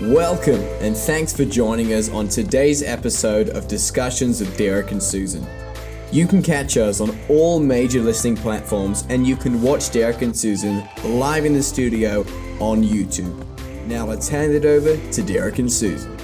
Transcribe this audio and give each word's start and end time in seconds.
Welcome, 0.00 0.60
and 0.80 0.96
thanks 0.96 1.32
for 1.32 1.44
joining 1.44 1.92
us 1.92 2.10
on 2.10 2.28
today's 2.28 2.82
episode 2.82 3.50
of 3.50 3.68
Discussions 3.68 4.40
with 4.40 4.58
Derek 4.58 4.90
and 4.90 5.00
Susan. 5.00 5.46
You 6.10 6.26
can 6.26 6.42
catch 6.42 6.76
us 6.76 7.00
on 7.00 7.16
all 7.28 7.60
major 7.60 8.00
listening 8.00 8.36
platforms, 8.36 9.04
and 9.08 9.24
you 9.24 9.36
can 9.36 9.62
watch 9.62 9.92
Derek 9.92 10.22
and 10.22 10.36
Susan 10.36 10.82
live 11.04 11.44
in 11.44 11.54
the 11.54 11.62
studio 11.62 12.22
on 12.58 12.82
YouTube. 12.82 13.46
Now 13.86 14.04
let's 14.04 14.28
hand 14.28 14.52
it 14.52 14.64
over 14.64 14.96
to 15.12 15.22
Derek 15.22 15.60
and 15.60 15.72
Susan. 15.72 16.18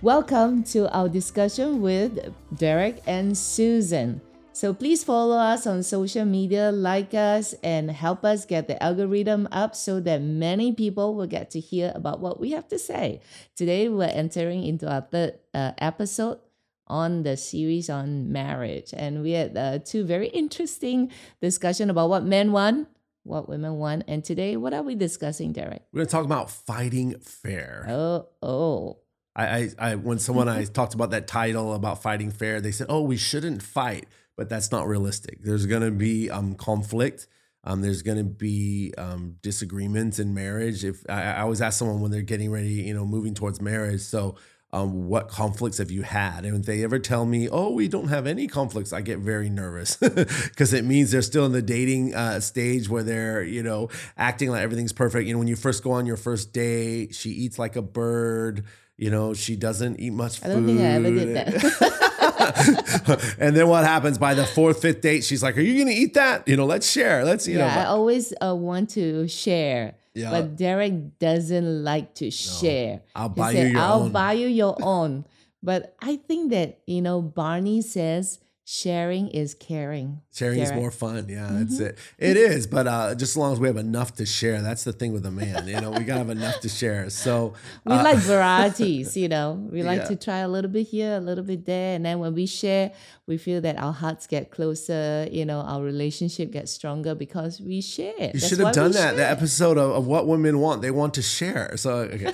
Welcome 0.00 0.64
to 0.64 0.90
our 0.90 1.10
discussion 1.10 1.82
with 1.82 2.34
Derek 2.56 3.02
and 3.06 3.36
Susan. 3.36 4.22
So 4.58 4.74
please 4.74 5.04
follow 5.04 5.36
us 5.36 5.68
on 5.68 5.84
social 5.84 6.24
media, 6.24 6.72
like 6.72 7.14
us, 7.14 7.54
and 7.62 7.92
help 7.92 8.24
us 8.24 8.44
get 8.44 8.66
the 8.66 8.82
algorithm 8.82 9.46
up 9.52 9.76
so 9.76 10.00
that 10.00 10.20
many 10.20 10.72
people 10.72 11.14
will 11.14 11.28
get 11.28 11.52
to 11.52 11.60
hear 11.60 11.92
about 11.94 12.18
what 12.18 12.40
we 12.40 12.50
have 12.50 12.66
to 12.74 12.78
say. 12.80 13.20
Today, 13.54 13.88
we're 13.88 14.10
entering 14.10 14.64
into 14.64 14.90
our 14.92 15.02
third 15.02 15.38
uh, 15.54 15.74
episode 15.78 16.40
on 16.88 17.22
the 17.22 17.36
series 17.36 17.88
on 17.88 18.32
marriage, 18.32 18.92
and 18.92 19.22
we 19.22 19.30
had 19.30 19.56
uh, 19.56 19.78
two 19.78 20.02
very 20.02 20.26
interesting 20.26 21.12
discussion 21.40 21.88
about 21.88 22.10
what 22.10 22.24
men 22.24 22.50
want, 22.50 22.88
what 23.22 23.48
women 23.48 23.78
want, 23.78 24.02
and 24.08 24.24
today, 24.24 24.56
what 24.56 24.74
are 24.74 24.82
we 24.82 24.96
discussing, 24.96 25.52
Derek? 25.52 25.82
We're 25.92 25.98
going 25.98 26.08
to 26.08 26.10
talk 26.10 26.24
about 26.24 26.50
fighting 26.50 27.16
fair. 27.20 27.86
Oh, 27.88 28.26
oh. 28.42 28.98
I, 29.36 29.46
I, 29.46 29.68
I 29.78 29.94
when 29.94 30.18
someone 30.18 30.48
I 30.48 30.64
talked 30.64 30.94
about 30.94 31.10
that 31.10 31.28
title 31.28 31.74
about 31.74 32.02
fighting 32.02 32.32
fair, 32.32 32.60
they 32.60 32.72
said, 32.72 32.88
"Oh, 32.90 33.02
we 33.02 33.16
shouldn't 33.16 33.62
fight." 33.62 34.08
But 34.38 34.48
that's 34.48 34.70
not 34.70 34.86
realistic. 34.86 35.42
There's 35.42 35.66
going 35.66 35.82
to 35.82 35.90
be 35.90 36.30
um, 36.30 36.54
conflict. 36.54 37.26
Um, 37.64 37.82
there's 37.82 38.02
going 38.02 38.18
to 38.18 38.24
be 38.24 38.94
um, 38.96 39.34
disagreements 39.42 40.20
in 40.20 40.32
marriage. 40.32 40.84
If 40.84 41.04
I, 41.08 41.24
I, 41.24 41.40
always 41.40 41.60
ask 41.60 41.76
someone 41.76 42.00
when 42.00 42.12
they're 42.12 42.22
getting 42.22 42.52
ready, 42.52 42.68
you 42.68 42.94
know, 42.94 43.04
moving 43.04 43.34
towards 43.34 43.60
marriage, 43.60 44.00
so 44.00 44.36
um, 44.72 45.08
what 45.08 45.28
conflicts 45.28 45.78
have 45.78 45.90
you 45.90 46.02
had? 46.02 46.44
And 46.44 46.56
if 46.60 46.66
they 46.66 46.84
ever 46.84 47.00
tell 47.00 47.26
me, 47.26 47.48
"Oh, 47.48 47.72
we 47.72 47.88
don't 47.88 48.08
have 48.08 48.28
any 48.28 48.46
conflicts," 48.46 48.92
I 48.92 49.00
get 49.00 49.18
very 49.18 49.50
nervous 49.50 49.96
because 49.96 50.72
it 50.72 50.84
means 50.84 51.10
they're 51.10 51.20
still 51.20 51.44
in 51.44 51.52
the 51.52 51.60
dating 51.60 52.14
uh, 52.14 52.38
stage 52.38 52.88
where 52.88 53.02
they're, 53.02 53.42
you 53.42 53.64
know, 53.64 53.88
acting 54.16 54.50
like 54.50 54.62
everything's 54.62 54.92
perfect. 54.92 55.26
You 55.26 55.32
know, 55.32 55.40
when 55.40 55.48
you 55.48 55.56
first 55.56 55.82
go 55.82 55.90
on 55.90 56.06
your 56.06 56.16
first 56.16 56.52
date, 56.52 57.12
she 57.12 57.30
eats 57.30 57.58
like 57.58 57.74
a 57.74 57.82
bird. 57.82 58.64
You 58.96 59.10
know, 59.10 59.34
she 59.34 59.56
doesn't 59.56 59.98
eat 59.98 60.12
much 60.12 60.38
food. 60.38 60.50
I 60.50 60.54
don't 60.54 60.66
think 60.66 60.80
I 60.80 60.84
ever 60.84 61.10
did 61.10 61.34
that. 61.34 62.14
and 63.38 63.56
then 63.56 63.68
what 63.68 63.84
happens 63.84 64.18
by 64.18 64.34
the 64.34 64.44
fourth, 64.44 64.82
fifth 64.82 65.00
date? 65.00 65.24
She's 65.24 65.42
like, 65.42 65.56
"Are 65.56 65.60
you 65.60 65.74
going 65.74 65.94
to 65.94 66.00
eat 66.00 66.14
that? 66.14 66.46
You 66.46 66.56
know, 66.56 66.66
let's 66.66 66.90
share. 66.90 67.24
Let's 67.24 67.46
you 67.48 67.58
yeah, 67.58 67.74
know." 67.74 67.80
I 67.80 67.84
always 67.86 68.32
uh, 68.40 68.54
want 68.54 68.90
to 68.90 69.26
share. 69.28 69.94
Yeah. 70.14 70.30
But 70.30 70.56
Derek 70.56 71.18
doesn't 71.18 71.84
like 71.84 72.14
to 72.16 72.30
share. 72.30 72.94
No, 72.96 73.00
I'll 73.14 73.28
buy 73.28 73.52
you 73.52 73.66
your 73.66 73.80
I'll 73.80 74.02
own. 74.02 74.12
buy 74.12 74.32
you 74.32 74.48
your 74.48 74.76
own. 74.82 75.24
But 75.62 75.96
I 76.00 76.16
think 76.16 76.50
that, 76.50 76.80
you 76.86 77.02
know, 77.02 77.20
Barney 77.20 77.82
says 77.82 78.38
sharing 78.64 79.28
is 79.28 79.54
caring. 79.54 80.22
Sharing 80.38 80.60
is 80.60 80.72
more 80.72 80.92
fun. 80.92 81.26
Yeah, 81.28 81.46
mm-hmm. 81.46 81.58
that's 81.58 81.80
it. 81.80 81.98
It 82.16 82.36
is, 82.36 82.66
but 82.66 82.86
uh, 82.86 83.14
just 83.16 83.32
as 83.32 83.36
long 83.36 83.52
as 83.52 83.58
we 83.58 83.66
have 83.66 83.76
enough 83.76 84.14
to 84.16 84.26
share, 84.26 84.62
that's 84.62 84.84
the 84.84 84.92
thing 84.92 85.12
with 85.12 85.26
a 85.26 85.32
man. 85.32 85.66
You 85.66 85.80
know, 85.80 85.90
we 85.90 86.04
gotta 86.04 86.18
have 86.18 86.30
enough 86.30 86.60
to 86.60 86.68
share. 86.68 87.10
So 87.10 87.54
we 87.84 87.92
uh, 87.92 88.04
like 88.04 88.18
varieties. 88.34 89.16
You 89.16 89.28
know, 89.28 89.68
we 89.72 89.82
like 89.82 90.02
yeah. 90.02 90.08
to 90.08 90.16
try 90.16 90.38
a 90.38 90.48
little 90.48 90.70
bit 90.70 90.86
here, 90.86 91.16
a 91.16 91.20
little 91.20 91.44
bit 91.44 91.66
there, 91.66 91.96
and 91.96 92.04
then 92.04 92.20
when 92.20 92.34
we 92.34 92.46
share, 92.46 92.92
we 93.28 93.36
feel 93.36 93.60
that 93.60 93.78
our 93.78 93.92
hearts 93.92 94.26
get 94.26 94.50
closer, 94.50 95.28
you 95.30 95.44
know, 95.44 95.60
our 95.60 95.82
relationship 95.82 96.50
gets 96.50 96.72
stronger 96.72 97.14
because 97.14 97.60
we 97.60 97.82
share. 97.82 98.14
You 98.18 98.30
That's 98.32 98.48
should 98.48 98.58
have 98.60 98.72
done 98.72 98.92
that. 98.92 99.10
Share. 99.10 99.16
The 99.16 99.28
episode 99.28 99.76
of, 99.76 99.90
of, 99.90 100.06
what 100.06 100.26
women 100.26 100.60
want, 100.60 100.80
they 100.80 100.90
want 100.90 101.12
to 101.14 101.22
share. 101.22 101.76
So, 101.76 101.90
okay. 101.90 102.32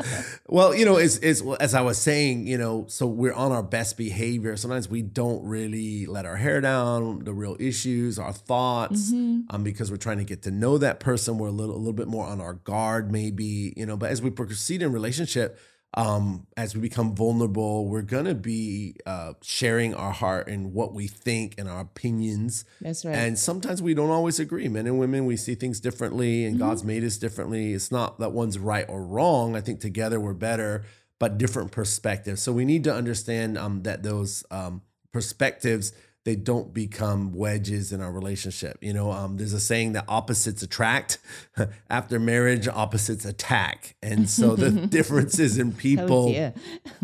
well, 0.46 0.72
you 0.72 0.84
know, 0.84 0.98
it's, 0.98 1.16
it's, 1.16 1.42
as 1.58 1.74
I 1.74 1.80
was 1.80 1.98
saying, 1.98 2.46
you 2.46 2.58
know, 2.58 2.86
so 2.88 3.06
we're 3.06 3.32
on 3.32 3.50
our 3.50 3.62
best 3.62 3.96
behavior. 3.96 4.56
Sometimes 4.56 4.88
we 4.88 5.02
don't 5.02 5.44
really 5.44 6.06
let 6.06 6.24
our 6.26 6.36
hair 6.36 6.60
down, 6.60 7.24
the 7.24 7.34
real 7.34 7.45
issues, 7.54 8.18
our 8.18 8.32
thoughts, 8.32 9.12
mm-hmm. 9.12 9.42
um, 9.50 9.62
because 9.62 9.90
we're 9.90 9.96
trying 9.96 10.18
to 10.18 10.24
get 10.24 10.42
to 10.42 10.50
know 10.50 10.78
that 10.78 10.98
person. 10.98 11.38
We're 11.38 11.48
a 11.48 11.52
little, 11.52 11.76
a 11.76 11.78
little 11.78 11.92
bit 11.92 12.08
more 12.08 12.26
on 12.26 12.40
our 12.40 12.54
guard, 12.54 13.12
maybe, 13.12 13.72
you 13.76 13.86
know, 13.86 13.96
but 13.96 14.10
as 14.10 14.20
we 14.20 14.30
proceed 14.30 14.82
in 14.82 14.92
relationship, 14.92 15.58
um, 15.94 16.46
as 16.58 16.74
we 16.74 16.80
become 16.82 17.14
vulnerable, 17.14 17.86
we're 17.86 18.02
gonna 18.02 18.34
be 18.34 18.96
uh, 19.06 19.32
sharing 19.42 19.94
our 19.94 20.12
heart 20.12 20.46
and 20.48 20.74
what 20.74 20.92
we 20.92 21.06
think 21.06 21.54
and 21.56 21.68
our 21.68 21.80
opinions. 21.80 22.66
That's 22.82 23.04
right. 23.04 23.14
And 23.14 23.38
sometimes 23.38 23.80
we 23.80 23.94
don't 23.94 24.10
always 24.10 24.38
agree. 24.38 24.68
Men 24.68 24.86
and 24.86 24.98
women, 24.98 25.24
we 25.24 25.38
see 25.38 25.54
things 25.54 25.80
differently, 25.80 26.44
and 26.44 26.56
mm-hmm. 26.56 26.66
God's 26.66 26.84
made 26.84 27.02
us 27.02 27.16
differently. 27.16 27.72
It's 27.72 27.90
not 27.90 28.18
that 28.18 28.32
one's 28.32 28.58
right 28.58 28.84
or 28.88 29.06
wrong. 29.06 29.56
I 29.56 29.62
think 29.62 29.80
together 29.80 30.20
we're 30.20 30.34
better, 30.34 30.84
but 31.18 31.38
different 31.38 31.72
perspectives. 31.72 32.42
So 32.42 32.52
we 32.52 32.66
need 32.66 32.84
to 32.84 32.94
understand 32.94 33.56
um, 33.56 33.82
that 33.84 34.02
those 34.02 34.44
um, 34.50 34.82
perspectives 35.12 35.92
they 36.26 36.34
don't 36.34 36.74
become 36.74 37.32
wedges 37.32 37.92
in 37.92 38.00
our 38.00 38.10
relationship. 38.10 38.78
You 38.80 38.92
know, 38.92 39.12
um, 39.12 39.36
there's 39.36 39.52
a 39.52 39.60
saying 39.60 39.92
that 39.92 40.06
opposites 40.08 40.60
attract. 40.60 41.18
After 41.88 42.18
marriage, 42.18 42.66
opposites 42.66 43.24
attack. 43.24 43.94
And 44.02 44.28
so 44.28 44.56
the 44.56 44.72
differences 44.88 45.56
in 45.56 45.68
oh, 45.68 45.78
people, 45.78 46.34
oh 46.36 46.52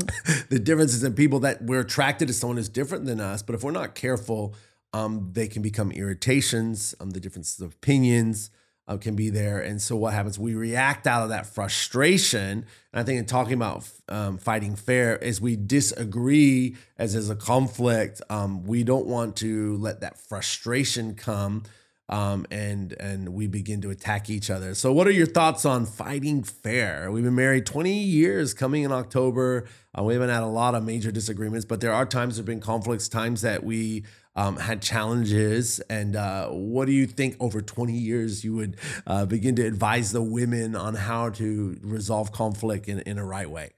the 0.51 0.59
differences 0.59 1.05
in 1.05 1.15
people 1.15 1.39
that 1.39 1.63
we're 1.63 1.83
attracted 1.83 2.27
to 2.29 2.35
someone 2.35 2.59
is 2.59 2.69
different 2.69 3.05
than 3.05 3.21
us. 3.21 3.43
But 3.43 3.55
if 3.55 3.63
we're 3.63 3.71
not 3.71 3.95
careful, 3.95 4.57
um, 4.93 5.31
they 5.33 5.47
can 5.47 5.63
become 5.63 5.93
irritations, 5.93 6.97
um, 6.99 7.11
the 7.11 7.21
differences 7.21 7.61
of 7.61 7.75
opinions, 7.75 8.51
uh, 8.89 8.97
can 8.97 9.15
be 9.15 9.31
there. 9.31 9.61
And 9.61 9.81
so 9.81 9.97
what 9.97 10.13
happens? 10.13 10.39
We 10.39 10.55
react 10.55 11.07
out 11.07 11.23
of 11.23 11.29
that 11.31 11.47
frustration. 11.47 12.67
And 12.93 13.01
I 13.01 13.03
think 13.03 13.19
in 13.19 13.27
talking 13.27 13.55
about 13.55 13.89
um, 14.09 14.39
fighting 14.39 14.77
fair 14.77 15.17
is 15.17 15.41
we 15.41 15.57
disagree 15.57 16.77
as 16.99 17.13
there's 17.13 17.31
a 17.31 17.37
conflict. 17.37 18.21
Um, 18.29 18.65
we 18.65 18.85
don't 18.85 19.07
want 19.07 19.37
to 19.37 19.77
let 19.77 20.01
that 20.01 20.19
frustration 20.19 21.15
come. 21.15 21.63
Um, 22.09 22.45
and 22.51 22.95
and 23.01 23.31
we 23.31 23.47
begin 23.47 23.81
to 23.83 23.91
attack 23.91 24.29
each 24.29 24.51
other. 24.51 24.75
So, 24.75 24.93
what 24.93 25.07
are 25.07 25.13
your 25.13 25.25
thoughts 25.25 25.65
on 25.65 25.87
fighting 25.87 26.43
fair? 26.43 27.11
We've 27.11 27.25
been 27.25 27.37
married 27.37 27.65
20 27.65 27.91
years, 27.91 28.53
coming 28.53 28.83
in 28.83 28.93
October. 28.93 29.67
Uh, 29.97 30.03
we 30.03 30.13
haven't 30.13 30.29
had 30.29 30.43
a 30.43 30.47
lot 30.47 30.75
of 30.75 30.85
major 30.85 31.11
disagreements, 31.11 31.65
but 31.65 31.81
there 31.81 31.93
are 31.93 32.05
times 32.05 32.37
there've 32.37 32.45
been 32.45 32.61
conflicts, 32.61 33.09
times 33.09 33.41
that 33.43 33.65
we 33.65 34.05
um, 34.37 34.57
had 34.57 34.83
challenges. 34.83 35.81
And 35.91 36.17
uh, 36.17 36.49
what 36.49 36.87
do 36.87 36.93
you 36.93 37.07
think 37.07 37.37
over 37.41 37.61
20 37.61 37.93
years 37.93 38.45
you 38.45 38.55
would 38.55 38.77
uh, 39.07 39.27
begin 39.27 39.57
to 39.57 39.67
advise 39.67 40.13
the 40.13 40.23
women 40.23 40.75
on 40.75 40.95
how 40.95 41.31
to 41.31 41.79
resolve 41.83 42.33
conflict 42.33 42.89
in, 42.89 43.01
in 43.01 43.19
a 43.19 43.25
right 43.25 43.51
way? 43.51 43.71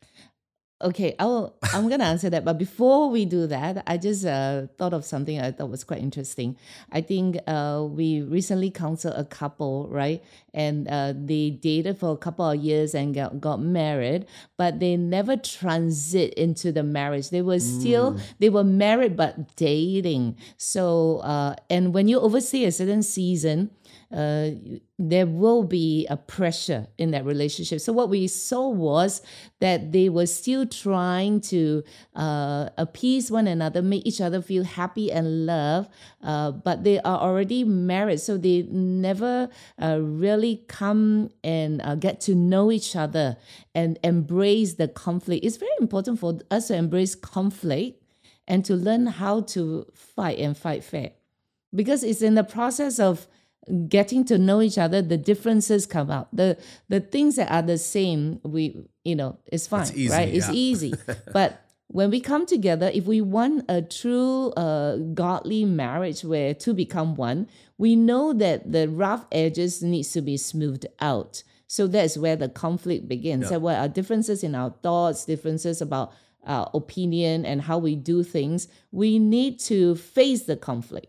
Okay, 0.82 1.15
I'll, 1.19 1.56
I'm 1.72 1.88
going 1.88 2.00
to 2.00 2.06
answer 2.06 2.28
that. 2.28 2.44
But 2.44 2.59
before 2.59 3.09
we 3.09 3.25
do 3.25 3.47
that, 3.47 3.82
I 3.87 3.97
just 3.97 4.26
uh, 4.26 4.66
thought 4.76 4.92
of 4.92 5.04
something 5.04 5.41
I 5.41 5.50
thought 5.50 5.70
was 5.70 5.82
quite 5.82 6.00
interesting. 6.00 6.59
I 6.92 7.00
think 7.00 7.38
uh, 7.47 7.86
we 7.88 8.21
recently 8.21 8.71
counseled 8.71 9.15
a 9.16 9.25
couple, 9.25 9.88
right? 9.88 10.22
And 10.54 10.88
uh, 10.88 11.12
they 11.16 11.50
dated 11.50 11.98
for 11.98 12.12
a 12.12 12.16
couple 12.16 12.48
of 12.48 12.56
years 12.56 12.94
and 12.94 13.12
got, 13.15 13.41
got 13.41 13.60
married, 13.60 14.26
but 14.56 14.78
they 14.78 14.97
never 14.97 15.37
transit 15.37 16.32
into 16.34 16.70
the 16.70 16.82
marriage. 16.82 17.31
They 17.31 17.42
were 17.42 17.59
still, 17.59 18.15
mm. 18.15 18.20
they 18.38 18.48
were 18.48 18.65
married 18.65 19.16
but 19.16 19.56
dating. 19.56 20.37
So, 20.56 21.19
uh, 21.19 21.56
and 21.69 21.92
when 21.92 22.06
you 22.06 22.20
oversee 22.20 22.65
a 22.65 22.72
certain 22.72 23.03
season, 23.03 23.70
uh, 24.12 24.50
there 24.97 25.26
will 25.26 25.65
be 25.65 26.06
a 26.09 26.16
pressure 26.16 26.86
in 26.98 27.10
that 27.10 27.25
relationship. 27.25 27.81
So 27.81 27.92
what 27.92 28.09
we 28.09 28.28
saw 28.28 28.69
was 28.69 29.22
that 29.60 29.91
they 29.91 30.09
were 30.09 30.26
still 30.26 30.66
trying 30.66 31.41
to 31.41 31.82
uh, 32.15 32.69
appease 32.78 33.28
one 33.31 33.48
another, 33.48 33.82
make 33.82 34.06
each 34.06 34.21
other 34.21 34.41
feel 34.41 34.62
happy 34.62 35.10
and 35.10 35.47
love, 35.47 35.88
uh, 36.22 36.53
but 36.53 36.84
they 36.84 37.00
are 37.00 37.19
already 37.19 37.65
married, 37.65 38.21
so 38.21 38.36
they 38.36 38.62
never 38.71 39.48
uh, 39.82 39.98
really 40.44 40.65
come 40.69 41.31
and 41.43 41.81
uh, 41.82 41.94
get 41.94 42.21
to 42.21 42.34
know 42.34 42.71
each 42.71 42.94
other 42.97 43.37
and 43.75 43.99
embrace 44.04 44.74
the 44.74 44.89
conflict. 44.89 45.45
It's 45.45 45.57
very 45.57 45.72
important 45.80 46.18
for 46.21 46.39
us 46.51 46.68
to 46.68 46.77
embrace 46.77 47.15
conflict 47.15 48.03
and 48.47 48.65
to 48.66 48.74
learn 48.74 49.07
how 49.07 49.41
to 49.41 49.86
fight 49.95 50.39
and 50.39 50.57
fight 50.57 50.84
fair, 50.84 51.13
because 51.74 52.04
it's 52.04 52.21
in 52.21 52.34
the 52.34 52.45
process 52.45 52.98
of 52.98 53.27
getting 53.89 54.27
to 54.27 54.36
know 54.36 54.60
each 54.60 54.77
other 54.77 55.01
the 55.01 55.16
differences 55.16 55.86
come 55.86 56.10
out 56.10 56.28
the 56.36 56.54
the 56.91 57.01
things 57.01 57.36
that 57.36 57.51
are 57.51 57.63
the 57.63 57.78
same 57.78 58.39
we 58.42 58.77
you 59.04 59.16
know 59.16 59.39
it's 59.47 59.66
fine 59.66 59.80
it's 59.80 59.97
easy, 59.97 60.13
right 60.13 60.28
yeah. 60.28 60.34
it's 60.34 60.51
easy 60.51 60.92
but 61.33 61.65
when 61.86 62.10
we 62.10 62.21
come 62.21 62.45
together 62.45 62.91
if 62.92 63.07
we 63.07 63.22
want 63.22 63.65
a 63.71 63.80
true 63.80 64.51
uh, 64.51 64.97
godly 65.15 65.65
marriage 65.65 66.22
where 66.24 66.53
two 66.53 66.74
become 66.74 67.15
one 67.15 67.48
we 67.78 67.97
know 67.97 68.32
that 68.32 68.71
the 68.71 68.88
rough 68.88 69.26
edges 69.32 69.82
needs 69.82 70.12
to 70.12 70.21
be 70.21 70.36
smoothed 70.36 70.86
out 71.00 71.42
so 71.66 71.86
that's 71.86 72.16
where 72.16 72.36
the 72.36 72.48
conflict 72.48 73.09
begins 73.09 73.44
yeah. 73.44 73.50
so 73.50 73.59
what 73.59 73.76
are 73.76 73.88
differences 73.88 74.42
in 74.44 74.54
our 74.54 74.71
thoughts 74.82 75.24
differences 75.24 75.80
about 75.80 76.12
our 76.47 76.71
opinion 76.74 77.47
and 77.47 77.62
how 77.62 77.78
we 77.78 77.97
do 77.97 78.22
things 78.22 78.68
we 78.92 79.18
need 79.18 79.59
to 79.59 79.94
face 79.97 80.44
the 80.44 80.56
conflict 80.56 81.09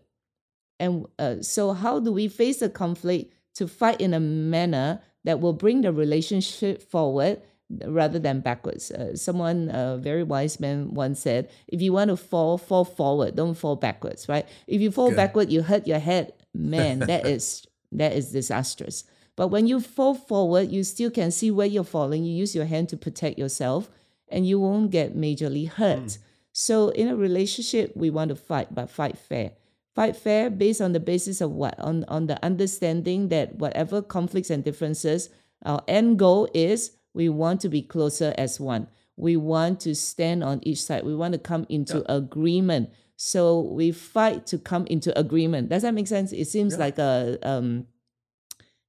and 0.78 1.06
uh, 1.18 1.40
so, 1.40 1.72
how 1.72 2.00
do 2.00 2.12
we 2.12 2.28
face 2.28 2.58
the 2.58 2.68
conflict 2.68 3.32
to 3.54 3.66
fight 3.66 4.00
in 4.00 4.12
a 4.12 4.20
manner 4.20 5.00
that 5.24 5.40
will 5.40 5.52
bring 5.52 5.80
the 5.80 5.92
relationship 5.92 6.82
forward 6.82 7.40
rather 7.86 8.18
than 8.18 8.40
backwards. 8.40 8.92
Uh, 8.92 9.16
someone, 9.16 9.70
a 9.70 9.96
very 9.96 10.22
wise 10.22 10.60
man, 10.60 10.94
once 10.94 11.20
said, 11.20 11.50
"If 11.66 11.82
you 11.82 11.92
want 11.92 12.10
to 12.10 12.16
fall, 12.16 12.58
fall 12.58 12.84
forward. 12.84 13.36
Don't 13.36 13.54
fall 13.54 13.76
backwards." 13.76 14.28
Right? 14.28 14.46
If 14.66 14.80
you 14.80 14.90
fall 14.90 15.08
Good. 15.08 15.16
backward, 15.16 15.50
you 15.50 15.62
hurt 15.62 15.86
your 15.86 15.98
head. 15.98 16.32
Man, 16.56 17.00
that 17.00 17.26
is 17.34 17.66
that 17.92 18.12
is 18.12 18.32
disastrous. 18.32 19.04
But 19.36 19.48
when 19.48 19.66
you 19.66 19.80
fall 19.80 20.14
forward, 20.14 20.70
you 20.72 20.82
still 20.82 21.10
can 21.10 21.30
see 21.30 21.50
where 21.50 21.66
you're 21.66 21.84
falling. 21.84 22.24
You 22.24 22.34
use 22.34 22.54
your 22.54 22.64
hand 22.64 22.88
to 22.88 22.96
protect 22.96 23.38
yourself, 23.38 23.90
and 24.28 24.46
you 24.46 24.58
won't 24.58 24.90
get 24.90 25.16
majorly 25.16 25.68
hurt. 25.68 25.98
Hmm. 25.98 26.22
So 26.52 26.88
in 26.88 27.08
a 27.08 27.16
relationship, 27.16 27.92
we 27.94 28.08
want 28.08 28.30
to 28.30 28.36
fight, 28.36 28.74
but 28.74 28.88
fight 28.88 29.18
fair. 29.18 29.52
Fight 29.94 30.16
fair 30.16 30.50
based 30.50 30.80
on 30.80 30.92
the 30.92 31.00
basis 31.00 31.40
of 31.40 31.52
what? 31.52 31.78
On 31.78 32.04
on 32.04 32.26
the 32.26 32.42
understanding 32.44 33.28
that 33.28 33.56
whatever 33.56 34.02
conflicts 34.02 34.50
and 34.50 34.64
differences, 34.64 35.30
our 35.64 35.82
end 35.86 36.18
goal 36.18 36.48
is 36.54 36.92
we 37.12 37.28
want 37.28 37.60
to 37.62 37.68
be 37.68 37.82
closer 37.82 38.34
as 38.36 38.60
one. 38.60 38.88
We 39.16 39.36
want 39.36 39.80
to 39.80 39.94
stand 39.94 40.44
on 40.44 40.60
each 40.62 40.82
side. 40.82 41.04
We 41.04 41.16
want 41.16 41.32
to 41.32 41.38
come 41.38 41.66
into 41.70 42.10
agreement. 42.12 42.90
So 43.16 43.60
we 43.60 43.92
fight 43.92 44.46
to 44.48 44.58
come 44.58 44.86
into 44.86 45.16
agreement. 45.18 45.70
Does 45.70 45.82
that 45.82 45.94
make 45.94 46.06
sense? 46.06 46.32
It 46.32 46.46
seems 46.46 46.74
Yeah. 46.74 46.78
like 46.80 46.98
a 46.98 47.38
um, 47.42 47.86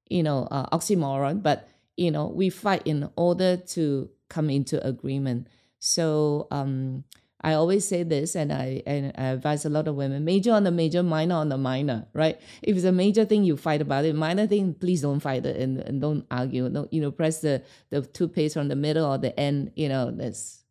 you 0.09 0.23
know, 0.23 0.47
uh, 0.51 0.77
oxymoron, 0.77 1.41
but 1.43 1.67
you 1.95 2.11
know, 2.11 2.27
we 2.27 2.49
fight 2.49 2.83
in 2.85 3.09
order 3.15 3.57
to 3.57 4.09
come 4.29 4.49
into 4.49 4.85
agreement. 4.85 5.47
So 5.79 6.47
um, 6.51 7.03
I 7.41 7.53
always 7.53 7.87
say 7.87 8.03
this, 8.03 8.35
and 8.35 8.51
I 8.51 8.83
and 8.85 9.13
I 9.17 9.25
advise 9.29 9.65
a 9.65 9.69
lot 9.69 9.87
of 9.87 9.95
women: 9.95 10.23
major 10.25 10.51
on 10.51 10.63
the 10.63 10.71
major, 10.71 11.03
minor 11.03 11.35
on 11.35 11.49
the 11.49 11.57
minor. 11.57 12.07
Right? 12.13 12.39
If 12.61 12.75
it's 12.75 12.85
a 12.85 12.91
major 12.91 13.25
thing, 13.25 13.43
you 13.43 13.57
fight 13.57 13.81
about 13.81 14.05
it. 14.05 14.15
Minor 14.15 14.47
thing, 14.47 14.73
please 14.73 15.01
don't 15.01 15.19
fight 15.19 15.45
it 15.45 15.57
and, 15.57 15.79
and 15.79 16.01
don't 16.01 16.25
argue. 16.31 16.69
Don't 16.69 16.91
you 16.91 17.01
know? 17.01 17.11
Press 17.11 17.41
the 17.41 17.63
the 17.89 18.01
toothpaste 18.01 18.55
from 18.55 18.67
the 18.67 18.75
middle 18.75 19.05
or 19.05 19.17
the 19.17 19.37
end. 19.39 19.71
You 19.75 19.89
know, 19.89 20.11
that's 20.11 20.63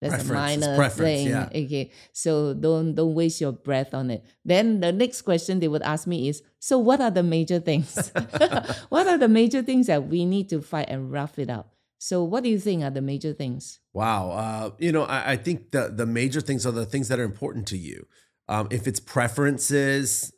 that's 0.00 0.22
a 0.22 0.26
Preference, 0.26 0.64
it's 0.64 0.66
minor 0.66 0.88
thing. 0.90 1.26
yeah. 1.28 1.48
Okay, 1.48 1.90
so 2.12 2.54
don't 2.54 2.94
don't 2.94 3.14
waste 3.14 3.40
your 3.40 3.52
breath 3.52 3.94
on 3.94 4.10
it. 4.10 4.24
Then 4.44 4.80
the 4.80 4.92
next 4.92 5.22
question 5.22 5.58
they 5.58 5.68
would 5.68 5.82
ask 5.82 6.06
me 6.06 6.28
is, 6.28 6.42
so 6.60 6.78
what 6.78 7.00
are 7.00 7.10
the 7.10 7.22
major 7.22 7.58
things? 7.58 8.12
what 8.90 9.06
are 9.08 9.18
the 9.18 9.28
major 9.28 9.62
things 9.62 9.88
that 9.88 10.06
we 10.06 10.24
need 10.24 10.48
to 10.50 10.62
fight 10.62 10.88
and 10.88 11.10
rough 11.10 11.38
it 11.38 11.50
out? 11.50 11.68
So 11.98 12.22
what 12.22 12.44
do 12.44 12.48
you 12.48 12.60
think 12.60 12.84
are 12.84 12.90
the 12.90 13.02
major 13.02 13.32
things? 13.32 13.80
Wow. 13.92 14.30
Uh, 14.30 14.70
you 14.78 14.92
know, 14.92 15.02
I, 15.02 15.32
I 15.32 15.36
think 15.36 15.72
the 15.72 15.92
the 15.94 16.06
major 16.06 16.40
things 16.40 16.64
are 16.64 16.70
the 16.72 16.86
things 16.86 17.08
that 17.08 17.18
are 17.18 17.24
important 17.24 17.66
to 17.68 17.76
you. 17.76 18.06
Um, 18.48 18.68
if 18.70 18.86
it's 18.86 19.00
preferences, 19.00 20.32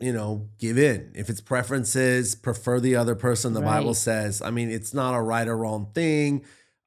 you 0.00 0.12
know, 0.12 0.48
give 0.58 0.78
in. 0.78 1.12
If 1.14 1.28
it's 1.28 1.40
preferences, 1.40 2.34
prefer 2.34 2.80
the 2.80 2.96
other 2.96 3.14
person. 3.14 3.52
The 3.52 3.60
Bible 3.60 3.94
says. 3.94 4.42
I 4.42 4.50
mean, 4.50 4.70
it's 4.70 4.92
not 4.92 5.14
a 5.14 5.20
right 5.20 5.46
or 5.46 5.56
wrong 5.56 5.90
thing. 5.94 6.44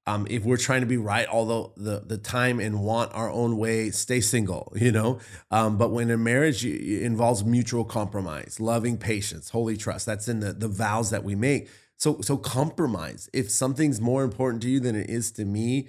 Um, 0.08 0.28
if 0.30 0.44
we're 0.44 0.58
trying 0.58 0.82
to 0.82 0.88
be 0.88 0.98
right 0.98 1.28
all 1.28 1.74
the, 1.76 2.02
the 2.06 2.18
time 2.18 2.60
and 2.60 2.82
want 2.82 3.12
our 3.14 3.30
own 3.30 3.58
way, 3.58 3.90
stay 3.92 4.22
single. 4.22 4.72
You 4.76 4.92
know. 4.92 5.20
Um, 5.52 5.78
but 5.78 5.92
when 5.92 6.12
a 6.12 6.18
marriage 6.18 6.66
involves 6.66 7.44
mutual 7.44 7.86
compromise, 7.86 8.60
loving 8.60 8.98
patience, 8.98 9.50
holy 9.50 9.78
trust, 9.78 10.06
that's 10.06 10.28
in 10.28 10.40
the 10.40 10.54
the 10.54 10.68
vows 10.68 11.10
that 11.10 11.24
we 11.24 11.36
make. 11.36 11.70
So 11.98 12.22
so 12.22 12.38
compromise. 12.38 13.30
If 13.34 13.50
something's 13.50 14.00
more 14.00 14.24
important 14.24 14.62
to 14.64 14.70
you 14.70 14.80
than 14.80 14.96
it 14.96 15.10
is 15.10 15.32
to 15.34 15.46
me, 15.46 15.88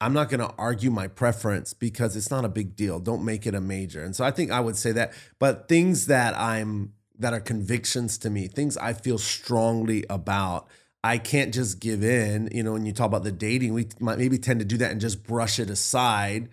I'm 0.00 0.12
not 0.12 0.28
going 0.28 0.40
to 0.40 0.52
argue 0.58 0.90
my 0.90 1.08
preference 1.08 1.72
because 1.72 2.16
it's 2.16 2.30
not 2.30 2.44
a 2.44 2.48
big 2.48 2.76
deal. 2.76 3.00
Don't 3.00 3.24
make 3.24 3.46
it 3.46 3.54
a 3.54 3.60
major. 3.60 4.02
And 4.02 4.14
so 4.14 4.24
I 4.24 4.30
think 4.30 4.50
I 4.50 4.60
would 4.60 4.76
say 4.76 4.92
that. 4.92 5.12
But 5.38 5.68
things 5.68 6.06
that 6.06 6.38
I'm 6.38 6.92
that 7.18 7.32
are 7.32 7.40
convictions 7.40 8.18
to 8.18 8.30
me, 8.30 8.46
things 8.46 8.76
I 8.76 8.92
feel 8.92 9.18
strongly 9.18 10.04
about, 10.10 10.68
I 11.06 11.18
can't 11.18 11.54
just 11.54 11.78
give 11.78 12.02
in. 12.02 12.48
You 12.52 12.64
know, 12.64 12.72
when 12.72 12.84
you 12.84 12.92
talk 12.92 13.06
about 13.06 13.22
the 13.22 13.30
dating, 13.30 13.74
we 13.74 13.86
might 14.00 14.18
maybe 14.18 14.38
tend 14.38 14.58
to 14.58 14.66
do 14.66 14.76
that 14.78 14.90
and 14.90 15.00
just 15.00 15.22
brush 15.22 15.60
it 15.60 15.70
aside. 15.70 16.48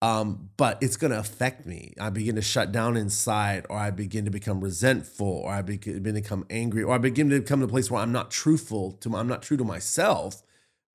Um, 0.00 0.50
but 0.56 0.78
it's 0.80 0.96
going 0.96 1.10
to 1.10 1.18
affect 1.18 1.66
me. 1.66 1.92
I 2.00 2.08
begin 2.10 2.36
to 2.36 2.42
shut 2.42 2.72
down 2.72 2.96
inside, 2.96 3.66
or 3.68 3.76
I 3.76 3.90
begin 3.90 4.24
to 4.24 4.30
become 4.30 4.60
resentful, 4.60 5.26
or 5.26 5.52
I 5.52 5.60
begin 5.60 6.02
to 6.02 6.12
become 6.12 6.46
angry, 6.48 6.84
or 6.84 6.94
I 6.94 6.98
begin 6.98 7.28
to 7.30 7.40
come 7.42 7.60
to 7.60 7.66
a 7.66 7.68
place 7.68 7.90
where 7.90 8.00
I'm 8.00 8.12
not 8.12 8.30
truthful 8.30 8.92
to 8.92 9.14
I'm 9.16 9.28
not 9.28 9.42
true 9.42 9.56
to 9.56 9.64
myself 9.64 10.42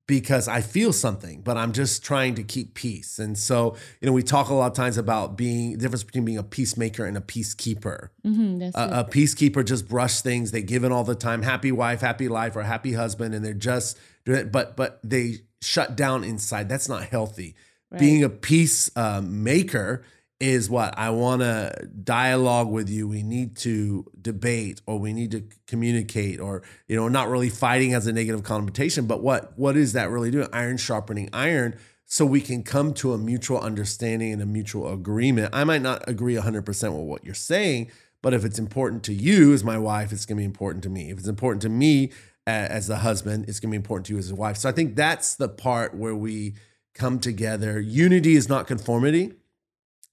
because 0.06 0.48
I 0.48 0.60
feel 0.60 0.92
something, 0.92 1.40
but 1.40 1.56
I'm 1.56 1.72
just 1.72 2.04
trying 2.04 2.34
to 2.34 2.42
keep 2.42 2.74
peace. 2.74 3.18
And 3.18 3.38
so, 3.38 3.76
you 4.00 4.06
know, 4.06 4.12
we 4.12 4.22
talk 4.22 4.50
a 4.50 4.54
lot 4.54 4.70
of 4.70 4.76
times 4.76 4.98
about 4.98 5.36
being 5.36 5.72
the 5.72 5.78
difference 5.78 6.04
between 6.04 6.26
being 6.26 6.38
a 6.38 6.42
peacemaker 6.42 7.06
and 7.06 7.16
a 7.16 7.20
peacekeeper. 7.20 8.10
Mm-hmm. 8.26 8.70
A, 8.74 9.00
a 9.00 9.04
peacekeeper 9.04 9.64
just 9.64 9.88
brush 9.88 10.20
things. 10.20 10.50
They 10.50 10.62
give 10.62 10.84
in 10.84 10.92
all 10.92 11.04
the 11.04 11.14
time, 11.14 11.42
happy 11.42 11.72
wife, 11.72 12.02
happy 12.02 12.28
life, 12.28 12.54
or 12.54 12.62
happy 12.62 12.92
husband, 12.92 13.34
and 13.34 13.44
they're 13.44 13.54
just 13.54 13.98
doing 14.26 14.40
it. 14.40 14.52
But 14.52 14.76
but 14.76 15.00
they 15.02 15.38
shut 15.62 15.96
down 15.96 16.22
inside. 16.22 16.68
That's 16.68 16.88
not 16.88 17.04
healthy. 17.04 17.54
Being 17.96 18.24
a 18.24 18.28
peace 18.28 18.90
uh, 18.96 19.22
maker 19.24 20.04
is 20.40 20.68
what 20.68 20.98
I 20.98 21.10
want 21.10 21.42
to 21.42 21.88
dialogue 22.02 22.68
with 22.68 22.90
you. 22.90 23.06
We 23.08 23.22
need 23.22 23.56
to 23.58 24.10
debate, 24.20 24.82
or 24.86 24.98
we 24.98 25.12
need 25.12 25.30
to 25.30 25.44
communicate, 25.66 26.40
or 26.40 26.62
you 26.88 26.96
know, 26.96 27.08
not 27.08 27.28
really 27.28 27.50
fighting 27.50 27.94
as 27.94 28.06
a 28.06 28.12
negative 28.12 28.42
connotation. 28.42 29.06
But 29.06 29.22
what 29.22 29.56
what 29.58 29.76
is 29.76 29.92
that 29.92 30.10
really 30.10 30.30
doing? 30.30 30.48
Iron 30.52 30.76
sharpening 30.76 31.30
iron. 31.32 31.76
So 32.06 32.26
we 32.26 32.40
can 32.40 32.62
come 32.62 32.92
to 32.94 33.12
a 33.12 33.18
mutual 33.18 33.58
understanding 33.58 34.32
and 34.32 34.42
a 34.42 34.46
mutual 34.46 34.92
agreement. 34.92 35.54
I 35.54 35.64
might 35.64 35.80
not 35.82 36.06
agree 36.06 36.34
100% 36.34 36.66
with 36.66 37.08
what 37.08 37.24
you're 37.24 37.34
saying, 37.34 37.90
but 38.20 38.34
if 38.34 38.44
it's 38.44 38.58
important 38.58 39.02
to 39.04 39.14
you 39.14 39.54
as 39.54 39.64
my 39.64 39.78
wife, 39.78 40.12
it's 40.12 40.26
going 40.26 40.36
to 40.36 40.40
be 40.42 40.44
important 40.44 40.84
to 40.84 40.90
me. 40.90 41.10
If 41.10 41.18
it's 41.18 41.28
important 41.28 41.62
to 41.62 41.70
me 41.70 42.12
as 42.46 42.88
the 42.88 42.98
husband, 42.98 43.46
it's 43.48 43.58
going 43.58 43.70
to 43.70 43.72
be 43.72 43.76
important 43.76 44.06
to 44.06 44.12
you 44.12 44.18
as 44.18 44.30
a 44.30 44.34
wife. 44.34 44.58
So 44.58 44.68
I 44.68 44.72
think 44.72 44.96
that's 44.96 45.34
the 45.34 45.48
part 45.48 45.94
where 45.94 46.14
we 46.14 46.54
come 46.92 47.18
together. 47.18 47.80
Unity 47.80 48.36
is 48.36 48.48
not 48.48 48.66
conformity. 48.66 49.32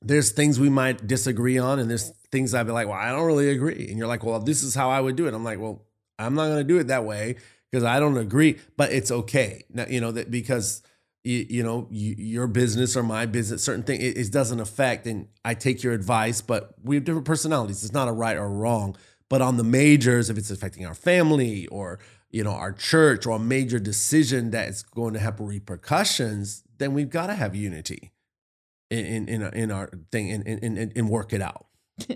There's 0.02 0.32
things 0.32 0.60
we 0.60 0.70
might 0.70 1.06
disagree 1.06 1.58
on, 1.58 1.80
and 1.80 1.90
there's 1.90 2.10
things 2.32 2.54
I'd 2.54 2.66
be 2.66 2.72
like, 2.72 2.88
well, 2.88 2.98
I 2.98 3.12
don't 3.12 3.26
really 3.26 3.50
agree. 3.50 3.88
And 3.90 3.98
you're 3.98 4.08
like, 4.08 4.24
well, 4.24 4.40
this 4.40 4.64
is 4.64 4.74
how 4.74 4.90
I 4.90 5.00
would 5.00 5.16
do 5.16 5.28
it. 5.28 5.34
I'm 5.34 5.44
like, 5.44 5.60
well, 5.60 5.86
I'm 6.18 6.34
not 6.36 6.46
going 6.46 6.58
to 6.58 6.64
do 6.64 6.80
it 6.80 6.88
that 6.88 7.06
way 7.06 7.36
because 7.72 7.84
I 7.84 8.00
don't 8.00 8.18
agree, 8.18 8.60
but 8.78 8.92
it's 8.92 9.12
okay. 9.12 9.64
Now, 9.70 9.86
you 9.88 10.02
know, 10.02 10.12
that 10.12 10.32
because 10.32 10.82
you, 11.24 11.46
you 11.50 11.64
know 11.64 11.88
you, 11.92 12.16
your 12.18 12.48
business 12.48 12.96
or 12.96 13.04
my 13.04 13.26
business 13.26 13.64
certain 13.64 13.84
thing 13.84 14.02
it, 14.02 14.18
it 14.18 14.32
doesn't 14.32 14.60
affect 14.60 15.06
and 15.06 15.28
i 15.46 15.54
take 15.54 15.84
your 15.84 15.94
advice 15.94 16.42
but 16.42 16.74
we 16.84 16.96
have 16.96 17.04
different 17.04 17.28
personalities 17.28 17.84
it's 17.84 17.94
not 17.94 18.08
a 18.08 18.12
right 18.12 18.38
or 18.38 18.50
wrong 18.50 18.96
but 19.30 19.42
on 19.42 19.58
the 19.58 19.64
majors 19.64 20.30
if 20.30 20.38
it's 20.38 20.52
affecting 20.52 20.86
our 20.86 20.96
family 20.96 21.68
or 21.68 22.00
you 22.32 22.44
know 22.44 22.52
our 22.52 22.72
church 22.72 23.26
or 23.26 23.36
a 23.36 23.40
major 23.40 23.78
decision 23.78 24.52
that 24.52 24.70
is 24.70 24.84
going 24.84 25.14
to 25.14 25.20
have 25.20 25.40
repercussions 25.40 26.64
then 26.80 26.94
we've 26.94 27.10
got 27.12 27.28
to 27.28 27.36
have 27.36 27.56
unity 27.56 28.12
in 28.92 29.28
in 29.30 29.42
in, 29.54 29.72
our- 29.72 29.90
thing 30.12 30.32
and, 30.32 30.46
and, 30.48 30.78
and, 30.98 31.10
work 31.10 31.34
it 31.34 31.42
out 31.42 31.66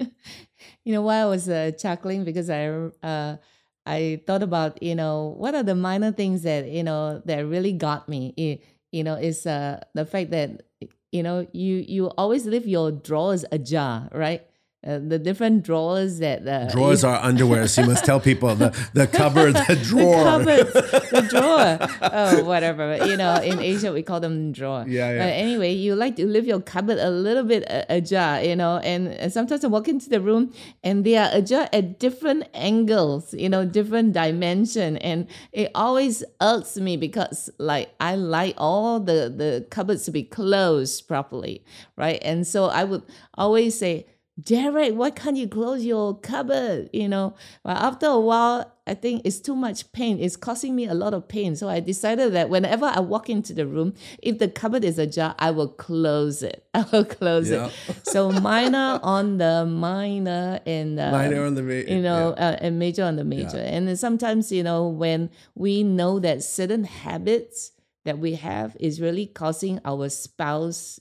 you 0.83 0.93
know 0.93 1.01
why 1.01 1.17
I 1.17 1.25
was 1.25 1.47
uh, 1.49 1.71
chuckling 1.77 2.23
because 2.23 2.49
I 2.49 2.67
uh, 3.03 3.37
I 3.85 4.21
thought 4.25 4.43
about 4.43 4.81
you 4.81 4.95
know 4.95 5.35
what 5.37 5.53
are 5.55 5.63
the 5.63 5.75
minor 5.75 6.11
things 6.11 6.43
that 6.43 6.67
you 6.69 6.83
know 6.83 7.21
that 7.25 7.45
really 7.45 7.73
got 7.73 8.09
me. 8.09 8.33
Eh, 8.37 8.57
You 8.91 9.03
know, 9.03 9.15
is 9.19 9.45
uh, 9.45 9.83
the 9.93 10.05
fact 10.05 10.31
that 10.31 10.63
you 11.11 11.21
know 11.21 11.45
you 11.51 11.83
you 11.87 12.07
always 12.17 12.45
leave 12.45 12.65
your 12.65 12.91
drawers 12.91 13.43
ajar, 13.51 14.07
right? 14.13 14.41
Uh, 14.85 14.99
the 14.99 15.17
different 15.17 15.63
drawers 15.63 16.19
that 16.19 16.47
uh, 16.47 16.69
drawers 16.69 17.03
are 17.03 17.19
underwear 17.23 17.67
so 17.67 17.81
you 17.81 17.87
must 17.87 18.05
tell 18.05 18.19
people 18.19 18.53
the 18.53 18.69
the 18.93 19.07
cupboard 19.07 19.55
the 19.55 19.75
drawer 19.83 20.23
the 20.23 20.23
cupboards, 20.23 20.73
the 21.09 21.21
drawer, 21.27 21.77
oh 22.13 22.43
whatever. 22.43 22.95
But, 22.95 23.09
you 23.09 23.17
know, 23.17 23.35
in 23.41 23.59
Asia 23.59 23.91
we 23.91 24.03
call 24.03 24.19
them 24.19 24.51
drawer. 24.51 24.85
Yeah, 24.87 25.11
yeah. 25.11 25.17
But 25.17 25.33
anyway, 25.33 25.73
you 25.73 25.95
like 25.95 26.15
to 26.17 26.27
leave 26.27 26.45
your 26.45 26.61
cupboard 26.61 26.99
a 26.99 27.09
little 27.09 27.43
bit 27.43 27.63
ajar, 27.89 28.43
you 28.43 28.55
know, 28.55 28.77
and, 28.77 29.07
and 29.07 29.33
sometimes 29.33 29.63
I 29.63 29.69
walk 29.69 29.87
into 29.87 30.07
the 30.07 30.21
room 30.21 30.53
and 30.83 31.03
they 31.03 31.17
are 31.17 31.29
ajar 31.33 31.67
at 31.73 31.97
different 31.99 32.47
angles, 32.53 33.33
you 33.33 33.49
know, 33.49 33.65
different 33.65 34.13
dimension, 34.13 34.97
and 34.97 35.25
it 35.51 35.71
always 35.73 36.23
irks 36.41 36.77
me 36.77 36.95
because 36.95 37.49
like 37.57 37.89
I 37.99 38.15
like 38.15 38.53
all 38.57 38.99
the 38.99 39.33
the 39.35 39.65
cupboards 39.71 40.05
to 40.05 40.11
be 40.11 40.21
closed 40.21 41.07
properly, 41.07 41.63
right? 41.95 42.19
And 42.21 42.45
so 42.45 42.65
I 42.65 42.83
would 42.83 43.01
always 43.33 43.79
say. 43.79 44.05
Derek, 44.41 44.95
why 44.95 45.11
can't 45.11 45.37
you 45.37 45.47
close 45.47 45.85
your 45.85 46.17
cupboard? 46.19 46.89
You 46.91 47.07
know, 47.07 47.35
but 47.63 47.77
after 47.77 48.07
a 48.07 48.19
while, 48.19 48.69
I 48.85 48.93
think 48.93 49.21
it's 49.23 49.39
too 49.39 49.55
much 49.55 49.89
pain. 49.93 50.19
It's 50.19 50.35
causing 50.35 50.75
me 50.75 50.85
a 50.87 50.93
lot 50.93 51.13
of 51.13 51.29
pain. 51.29 51.55
So 51.55 51.69
I 51.69 51.79
decided 51.79 52.33
that 52.33 52.49
whenever 52.49 52.85
I 52.85 52.99
walk 52.99 53.29
into 53.29 53.53
the 53.53 53.65
room, 53.65 53.93
if 54.21 54.37
the 54.39 54.49
cupboard 54.49 54.83
is 54.83 54.99
ajar, 54.99 55.35
I 55.39 55.51
will 55.51 55.69
close 55.69 56.43
it. 56.43 56.65
I 56.73 56.85
will 56.91 57.05
close 57.05 57.49
Yeah. 57.49 57.67
it. 57.87 58.05
So 58.07 58.29
minor 58.29 58.99
on 59.01 59.37
the 59.37 59.65
minor 59.65 60.59
and 60.65 60.99
uh, 60.99 61.11
Minor 61.11 61.45
on 61.45 61.55
the 61.55 61.63
ma- 61.63 61.71
you 61.71 62.01
know, 62.01 62.35
yeah. 62.37 62.49
uh, 62.49 62.57
and 62.59 62.77
major 62.77 63.05
on 63.05 63.15
the 63.15 63.23
major. 63.23 63.57
And 63.57 63.87
then 63.87 63.95
sometimes, 63.95 64.51
you 64.51 64.63
know, 64.63 64.89
when 64.89 65.29
we 65.55 65.81
know 65.81 66.19
that 66.19 66.43
certain 66.43 66.83
habits 66.83 67.71
that 68.03 68.19
we 68.19 68.35
have 68.35 68.75
is 68.81 68.99
really 68.99 69.27
causing 69.27 69.79
our 69.85 70.09
spouse, 70.09 70.99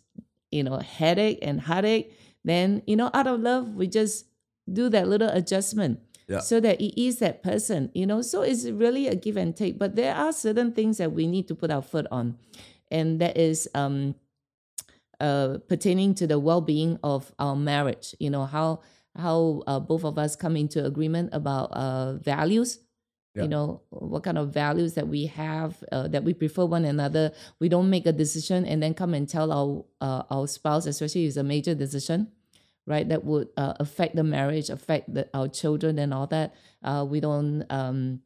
you 0.52 0.62
know, 0.62 0.78
headache 0.78 1.40
and 1.42 1.60
heartache, 1.60 2.12
then, 2.44 2.82
you 2.86 2.96
know, 2.96 3.10
out 3.14 3.26
of 3.26 3.40
love, 3.40 3.74
we 3.74 3.86
just 3.86 4.26
do 4.70 4.88
that 4.90 5.08
little 5.08 5.28
adjustment. 5.28 6.00
Yeah. 6.26 6.38
so 6.38 6.58
that 6.58 6.80
it 6.80 6.98
is 6.98 7.18
that 7.18 7.42
person, 7.42 7.90
you 7.92 8.06
know. 8.06 8.22
So 8.22 8.40
it's 8.40 8.64
really 8.64 9.08
a 9.08 9.14
give 9.14 9.36
and 9.36 9.54
take. 9.54 9.78
But 9.78 9.94
there 9.94 10.14
are 10.14 10.32
certain 10.32 10.72
things 10.72 10.96
that 10.96 11.12
we 11.12 11.26
need 11.26 11.48
to 11.48 11.54
put 11.54 11.70
our 11.70 11.82
foot 11.82 12.06
on, 12.10 12.38
and 12.90 13.20
that 13.20 13.36
is 13.36 13.68
um, 13.74 14.14
uh, 15.20 15.58
pertaining 15.68 16.14
to 16.14 16.26
the 16.26 16.38
well-being 16.38 16.98
of 17.02 17.30
our 17.38 17.54
marriage. 17.54 18.14
You 18.18 18.30
know 18.30 18.46
how 18.46 18.80
how 19.16 19.62
uh, 19.66 19.80
both 19.80 20.04
of 20.04 20.18
us 20.18 20.34
come 20.34 20.56
into 20.56 20.84
agreement 20.84 21.28
about 21.32 21.72
uh, 21.72 22.14
values. 22.14 22.78
Yeah. 23.34 23.42
You 23.42 23.48
know 23.48 23.82
what 23.90 24.22
kind 24.22 24.38
of 24.38 24.54
values 24.54 24.94
that 24.94 25.08
we 25.08 25.26
have 25.26 25.82
uh, 25.90 26.06
that 26.08 26.22
we 26.22 26.34
prefer 26.34 26.64
one 26.66 26.84
another. 26.84 27.32
We 27.58 27.68
don't 27.68 27.90
make 27.90 28.06
a 28.06 28.12
decision 28.12 28.64
and 28.64 28.80
then 28.80 28.94
come 28.94 29.12
and 29.12 29.28
tell 29.28 29.50
our 29.50 29.84
uh, 30.00 30.22
our 30.30 30.46
spouse, 30.46 30.86
especially 30.86 31.24
if 31.24 31.28
it's 31.30 31.36
a 31.36 31.42
major 31.42 31.74
decision, 31.74 32.28
right? 32.86 33.08
That 33.08 33.24
would 33.24 33.48
uh, 33.56 33.74
affect 33.80 34.14
the 34.14 34.22
marriage, 34.22 34.70
affect 34.70 35.12
the, 35.12 35.28
our 35.34 35.48
children, 35.48 35.98
and 35.98 36.14
all 36.14 36.28
that. 36.28 36.54
Uh, 36.82 37.04
we 37.08 37.18
don't, 37.18 37.64
um, 37.70 38.20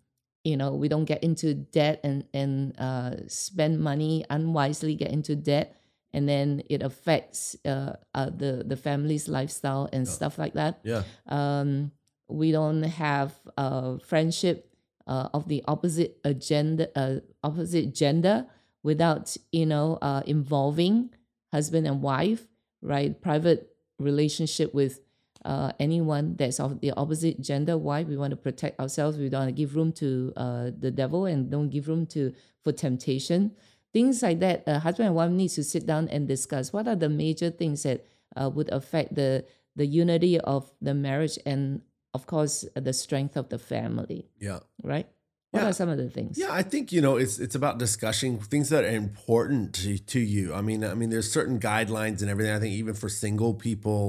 you 0.45 0.59
know, 0.59 0.75
we 0.75 0.89
don't 0.89 1.07
get 1.07 1.25
into 1.25 1.55
debt 1.55 2.01
and 2.05 2.25
and 2.35 2.79
uh, 2.79 3.17
spend 3.29 3.81
money 3.81 4.27
unwisely, 4.29 4.95
get 4.95 5.11
into 5.11 5.35
debt, 5.37 5.75
and 6.13 6.29
then 6.29 6.63
it 6.69 6.83
affects 6.83 7.57
uh, 7.65 7.97
uh, 8.13 8.29
the 8.29 8.63
the 8.67 8.77
family's 8.77 9.27
lifestyle 9.27 9.89
and 9.91 10.07
stuff 10.07 10.39
like 10.39 10.53
that. 10.53 10.81
Yeah. 10.85 11.05
Um, 11.27 11.93
we 12.29 12.53
don't 12.53 12.83
have 12.83 13.33
uh, 13.57 13.97
friendship 14.05 14.68
uh, 15.09 15.29
of 15.35 15.49
the 15.49 15.65
opposite 15.67 16.19
agenda, 16.25 16.89
uh, 16.97 17.21
opposite 17.43 17.95
gender, 17.95 18.47
without 18.83 19.37
you 19.51 19.67
know 19.67 19.99
uh, 20.03 20.23
involving 20.27 21.11
husband 21.53 21.87
and 21.87 22.03
wife, 22.03 22.47
right? 22.83 23.21
Private 23.21 23.73
relationship 23.99 24.73
with 24.75 25.01
uh, 25.45 25.73
anyone 25.81 26.37
that's 26.37 26.61
of 26.61 26.81
the 26.81 26.93
opposite 26.93 27.41
gender. 27.41 27.77
Why 27.77 28.03
we 28.03 28.17
want 28.17 28.31
to 28.31 28.37
protect 28.37 28.79
ourselves? 28.79 29.19
We 29.19 29.29
don't 29.29 29.55
give 29.55 29.75
room 29.75 29.93
to 29.95 30.33
uh, 30.37 30.71
the 30.79 30.91
devil 30.91 31.27
and 31.27 31.51
don't 31.51 31.71
give 31.71 31.89
room 31.89 32.07
to 32.09 32.33
for 32.63 32.73
temptation. 32.73 33.53
Things 33.93 34.23
like 34.23 34.41
that. 34.41 34.65
A 34.67 34.79
husband 34.79 35.07
and 35.07 35.17
wife 35.17 35.31
needs 35.31 35.55
to 35.55 35.65
sit 35.65 35.87
down 35.87 36.09
and 36.09 36.29
discuss 36.29 36.73
what 36.73 36.87
are 36.87 36.97
the 36.97 37.09
major 37.09 37.51
things 37.51 37.83
that 37.85 38.05
uh, 38.37 38.51
would 38.51 38.69
affect 38.71 39.15
the 39.15 39.45
the 39.75 39.87
unity 39.87 40.39
of 40.41 40.71
the 40.83 40.93
marriage 40.93 41.39
and 41.47 41.81
of 42.19 42.27
course 42.35 42.57
the 42.89 42.93
strength 43.05 43.35
of 43.43 43.47
the 43.55 43.59
family 43.75 44.21
Yeah. 44.49 44.61
right 44.95 45.07
what 45.51 45.61
Yeah. 45.63 45.69
are 45.71 45.77
some 45.81 45.89
of 45.95 45.99
the 46.05 46.11
things 46.17 46.33
Yeah, 46.43 46.53
I 46.61 46.63
think 46.73 46.85
you 46.97 47.01
know 47.05 47.15
it's 47.23 47.37
it's 47.45 47.57
about 47.61 47.75
discussing 47.87 48.33
things 48.53 48.67
that 48.73 48.83
are 48.89 48.97
important 49.07 49.63
to, 49.81 49.91
to 50.15 50.21
you. 50.35 50.45
I 50.59 50.61
mean, 50.69 50.81
I 50.93 50.95
mean, 51.01 51.11
there's 51.15 51.31
certain 51.39 51.59
guidelines 51.71 52.19
and 52.23 52.29
everything. 52.33 52.55
I 52.59 52.61
think 52.63 52.75
even 52.83 52.95
for 53.03 53.09
single 53.25 53.53
people, 53.69 54.03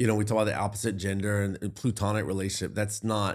you 0.00 0.06
know, 0.08 0.16
we 0.18 0.24
talk 0.24 0.36
about 0.38 0.50
the 0.52 0.58
opposite 0.66 0.96
gender 1.06 1.34
and, 1.44 1.74
plutonic 1.80 2.24
relationship. 2.34 2.74
That's 2.80 3.00
not 3.04 3.34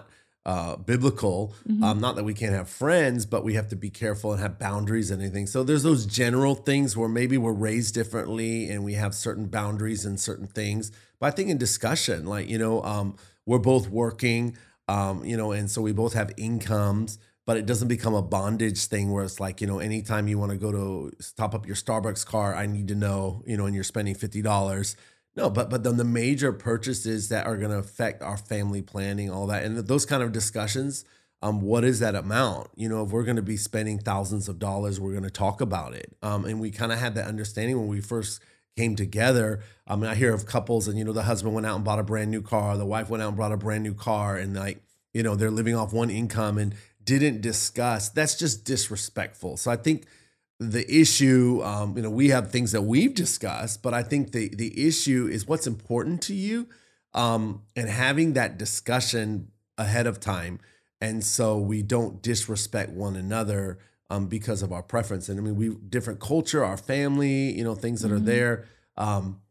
uh, 0.54 0.76
biblical. 0.92 1.38
Um, 1.86 1.98
not 2.06 2.14
that 2.18 2.26
we 2.32 2.34
can't 2.42 2.54
have 2.62 2.70
friends, 2.70 3.26
but 3.34 3.42
we 3.48 3.54
have 3.60 3.70
to 3.70 3.78
be 3.86 3.90
careful 4.04 4.30
and 4.34 4.40
have 4.42 4.56
boundaries 4.60 5.10
and 5.12 5.20
anything. 5.22 5.48
So 5.48 5.64
there's 5.64 5.84
those 5.90 6.06
general 6.06 6.56
things 6.70 6.96
where 7.00 7.10
maybe 7.20 7.38
we're 7.38 7.60
raised 7.70 7.94
differently 7.96 8.70
and 8.70 8.84
we 8.90 8.94
have 9.04 9.16
certain 9.16 9.46
boundaries 9.60 10.06
and 10.06 10.20
certain 10.20 10.48
things. 10.48 10.92
But 11.20 11.28
I 11.28 11.32
think 11.36 11.50
in 11.50 11.58
discussion, 11.58 12.20
like 12.36 12.48
you 12.54 12.60
know, 12.64 12.84
um, 12.84 13.16
we're 13.46 13.60
both 13.60 13.90
working, 13.90 14.58
um, 14.88 15.24
you 15.26 15.38
know, 15.38 15.52
and 15.52 15.70
so 15.70 15.82
we 15.82 15.92
both 15.94 16.14
have 16.14 16.32
incomes 16.38 17.20
but 17.46 17.58
it 17.58 17.68
doesn't 17.68 17.88
become 17.88 18.16
a 18.16 18.22
bondage 18.22 18.86
thing 18.86 19.12
where 19.12 19.24
it's 19.24 19.40
like 19.40 19.62
you 19.62 19.68
know 19.68 19.80
anytime 19.80 20.28
you 20.28 20.38
want 20.38 20.52
to 20.52 20.58
go 20.58 20.72
to 20.72 21.12
top 21.38 21.54
up 21.54 21.66
your 21.66 21.76
starbucks 21.76 22.26
car 22.26 22.56
i 22.56 22.66
need 22.66 22.88
to 22.88 22.96
know 22.96 23.44
you 23.46 23.56
know 23.56 23.66
and 23.66 23.76
you're 23.76 23.84
spending 23.84 24.16
$50 24.16 24.96
no 25.36 25.50
but 25.50 25.70
but 25.70 25.84
then 25.84 25.98
the 25.98 26.04
major 26.04 26.52
purchases 26.52 27.30
that 27.30 27.46
are 27.46 27.58
going 27.58 27.72
to 27.72 27.78
affect 27.78 28.22
our 28.22 28.38
family 28.38 28.82
planning 28.82 29.30
all 29.30 29.48
that 29.48 29.64
and 29.64 29.78
those 29.78 30.06
kind 30.06 30.24
of 30.24 30.32
discussions 30.32 31.06
um, 31.42 31.62
what 31.62 31.84
is 31.84 32.00
that 32.00 32.16
amount? 32.16 32.70
You 32.76 32.90
know 32.90 33.04
if 33.04 33.12
we're 33.12 33.24
going 33.24 33.36
to 33.36 33.44
be 33.44 33.58
spending 33.58 34.00
thousands 34.00 34.50
of 34.50 34.58
dollars 34.58 35.00
we're 35.00 35.12
going 35.12 35.24
to 35.24 35.30
talk 35.30 35.62
about 35.62 35.94
it. 35.94 36.16
Um, 36.24 36.46
and 36.46 36.60
we 36.60 36.72
kind 36.72 36.92
of 36.92 36.98
had 36.98 37.14
that 37.16 37.28
understanding 37.28 37.78
when 37.78 37.88
we 37.88 38.02
first 38.02 38.42
came 38.76 38.96
together. 38.96 39.62
I 39.88 39.96
mean, 39.96 40.10
I 40.10 40.16
hear 40.16 40.34
of 40.34 40.46
couples, 40.46 40.88
and 40.88 40.98
you 40.98 41.06
know, 41.06 41.14
the 41.14 41.24
husband 41.24 41.54
went 41.54 41.66
out 41.66 41.76
and 41.76 41.86
bought 41.86 42.00
a 42.00 42.04
brand 42.04 42.32
new 42.32 42.42
car, 42.42 42.78
the 42.78 42.86
wife 42.86 43.10
went 43.10 43.24
out 43.24 43.30
and 43.30 43.38
bought 43.38 43.52
a 43.52 43.58
brand 43.58 43.84
new 43.84 43.94
car, 43.94 44.38
and 44.38 44.56
like, 44.56 44.82
you 45.14 45.24
know, 45.24 45.36
they're 45.36 45.52
living 45.52 45.76
off 45.76 45.94
one 45.94 46.10
income 46.10 46.58
and 46.58 46.76
didn't 47.04 47.42
discuss. 47.42 48.10
That's 48.10 48.36
just 48.36 48.66
disrespectful. 48.66 49.58
So 49.58 49.72
I 49.72 49.76
think 49.78 50.06
the 50.60 50.86
issue, 50.90 51.62
um, 51.64 51.96
you 51.96 52.04
know, 52.04 52.10
we 52.10 52.30
have 52.30 52.52
things 52.52 52.72
that 52.72 52.82
we've 52.82 53.14
discussed, 53.14 53.82
but 53.82 53.94
I 53.94 54.04
think 54.04 54.32
the 54.32 54.50
the 54.50 54.88
issue 54.88 55.28
is 55.32 55.48
what's 55.48 55.68
important 55.68 56.22
to 56.24 56.36
you, 56.36 56.68
um, 57.14 57.62
and 57.76 57.90
having 57.90 58.34
that 58.34 58.58
discussion 58.58 59.52
ahead 59.78 60.08
of 60.08 60.20
time, 60.20 60.60
and 61.00 61.24
so 61.24 61.58
we 61.58 61.82
don't 61.82 62.22
disrespect 62.22 62.92
one 62.92 63.16
another 63.16 63.78
um, 64.10 64.28
because 64.28 64.62
of 64.62 64.72
our 64.72 64.84
preference. 64.84 65.30
And 65.30 65.40
I 65.40 65.42
mean, 65.44 65.56
we 65.56 65.70
different 65.70 66.20
culture, 66.20 66.64
our 66.64 66.78
family, 66.78 67.52
you 67.58 67.64
know, 67.64 67.76
things 67.76 68.02
that 68.02 68.12
are 68.12 68.20
there. 68.20 68.66
Um, 68.98 69.42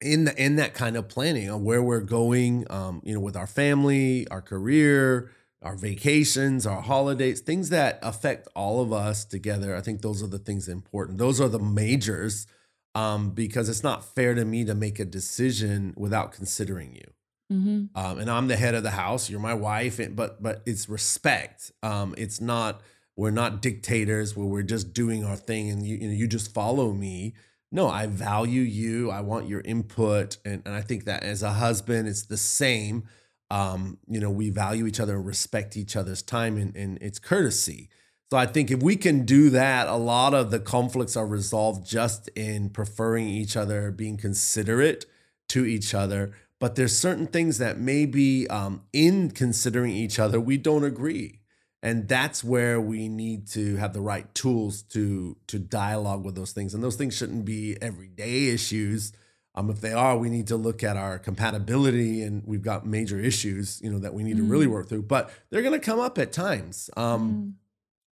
in 0.00 0.24
the, 0.24 0.42
in 0.42 0.56
that 0.56 0.72
kind 0.72 0.96
of 0.96 1.08
planning 1.08 1.50
on 1.50 1.62
where 1.62 1.82
we're 1.82 2.00
going, 2.00 2.66
um, 2.70 3.02
you 3.04 3.12
know, 3.12 3.20
with 3.20 3.36
our 3.36 3.46
family, 3.46 4.26
our 4.28 4.40
career, 4.40 5.30
our 5.62 5.76
vacations, 5.76 6.66
our 6.66 6.80
holidays, 6.80 7.40
things 7.40 7.68
that 7.68 7.98
affect 8.02 8.48
all 8.54 8.80
of 8.80 8.92
us 8.92 9.26
together. 9.26 9.76
I 9.76 9.82
think 9.82 10.00
those 10.00 10.22
are 10.22 10.26
the 10.26 10.38
things 10.38 10.68
important. 10.68 11.18
Those 11.18 11.38
are 11.38 11.48
the 11.48 11.58
majors, 11.58 12.46
um, 12.94 13.30
because 13.30 13.68
it's 13.68 13.82
not 13.82 14.02
fair 14.02 14.34
to 14.34 14.44
me 14.44 14.64
to 14.64 14.74
make 14.74 14.98
a 14.98 15.04
decision 15.04 15.92
without 15.96 16.32
considering 16.32 16.94
you. 16.94 17.10
hmm 17.50 17.84
Um, 17.94 18.18
and 18.18 18.30
I'm 18.30 18.48
the 18.48 18.56
head 18.56 18.74
of 18.74 18.82
the 18.82 18.92
house. 18.92 19.28
You're 19.28 19.38
my 19.40 19.54
wife, 19.54 19.98
and, 19.98 20.16
but 20.16 20.42
but 20.42 20.62
it's 20.64 20.88
respect. 20.88 21.72
Um, 21.82 22.14
it's 22.16 22.40
not 22.40 22.80
we're 23.16 23.30
not 23.30 23.62
dictators 23.62 24.36
where 24.36 24.46
we're 24.46 24.62
just 24.62 24.94
doing 24.94 25.24
our 25.24 25.36
thing 25.36 25.70
and 25.70 25.86
you 25.86 25.96
you 25.96 26.08
know 26.08 26.14
you 26.14 26.26
just 26.26 26.54
follow 26.54 26.92
me. 26.92 27.34
No, 27.72 27.88
I 27.88 28.06
value 28.06 28.62
you. 28.62 29.10
I 29.10 29.20
want 29.20 29.48
your 29.48 29.60
input, 29.60 30.38
and, 30.44 30.62
and 30.66 30.74
I 30.74 30.80
think 30.80 31.04
that 31.04 31.22
as 31.22 31.42
a 31.42 31.52
husband, 31.52 32.08
it's 32.08 32.22
the 32.22 32.36
same. 32.36 33.04
Um, 33.48 33.98
you 34.08 34.18
know, 34.18 34.30
we 34.30 34.50
value 34.50 34.86
each 34.86 34.98
other 34.98 35.16
and 35.16 35.26
respect 35.26 35.76
each 35.76 35.94
other's 35.94 36.22
time, 36.22 36.56
and, 36.56 36.74
and 36.74 36.98
it's 37.00 37.20
courtesy. 37.20 37.88
So 38.30 38.38
I 38.38 38.46
think 38.46 38.70
if 38.70 38.80
we 38.80 38.94
can 38.94 39.24
do 39.24 39.50
that, 39.50 39.88
a 39.88 39.96
lot 39.96 40.34
of 40.34 40.52
the 40.52 40.60
conflicts 40.60 41.16
are 41.16 41.26
resolved 41.26 41.84
just 41.84 42.28
in 42.36 42.70
preferring 42.70 43.28
each 43.28 43.56
other, 43.56 43.90
being 43.90 44.16
considerate 44.16 45.04
to 45.48 45.64
each 45.66 45.94
other. 45.94 46.32
But 46.60 46.76
there's 46.76 46.96
certain 46.96 47.26
things 47.26 47.58
that 47.58 47.78
maybe 47.78 48.48
um, 48.48 48.82
in 48.92 49.30
considering 49.30 49.92
each 49.92 50.20
other, 50.20 50.40
we 50.40 50.58
don't 50.58 50.84
agree. 50.84 51.39
And 51.82 52.08
that's 52.08 52.44
where 52.44 52.80
we 52.80 53.08
need 53.08 53.48
to 53.48 53.76
have 53.76 53.94
the 53.94 54.02
right 54.02 54.32
tools 54.34 54.82
to 54.82 55.36
to 55.46 55.58
dialogue 55.58 56.24
with 56.24 56.34
those 56.34 56.52
things. 56.52 56.74
And 56.74 56.82
those 56.82 56.96
things 56.96 57.16
shouldn't 57.16 57.44
be 57.44 57.76
everyday 57.80 58.48
issues. 58.48 59.12
Um, 59.54 59.70
if 59.70 59.80
they 59.80 59.92
are, 59.92 60.16
we 60.16 60.30
need 60.30 60.46
to 60.48 60.56
look 60.56 60.84
at 60.84 60.96
our 60.96 61.18
compatibility, 61.18 62.22
and 62.22 62.42
we've 62.46 62.62
got 62.62 62.86
major 62.86 63.18
issues, 63.18 63.80
you 63.82 63.90
know, 63.90 63.98
that 63.98 64.14
we 64.14 64.22
need 64.22 64.36
to 64.36 64.44
really 64.44 64.68
work 64.68 64.88
through. 64.88 65.02
But 65.02 65.30
they're 65.50 65.62
going 65.62 65.78
to 65.78 65.84
come 65.84 65.98
up 65.98 66.18
at 66.18 66.32
times. 66.32 66.88
Um, 66.96 67.56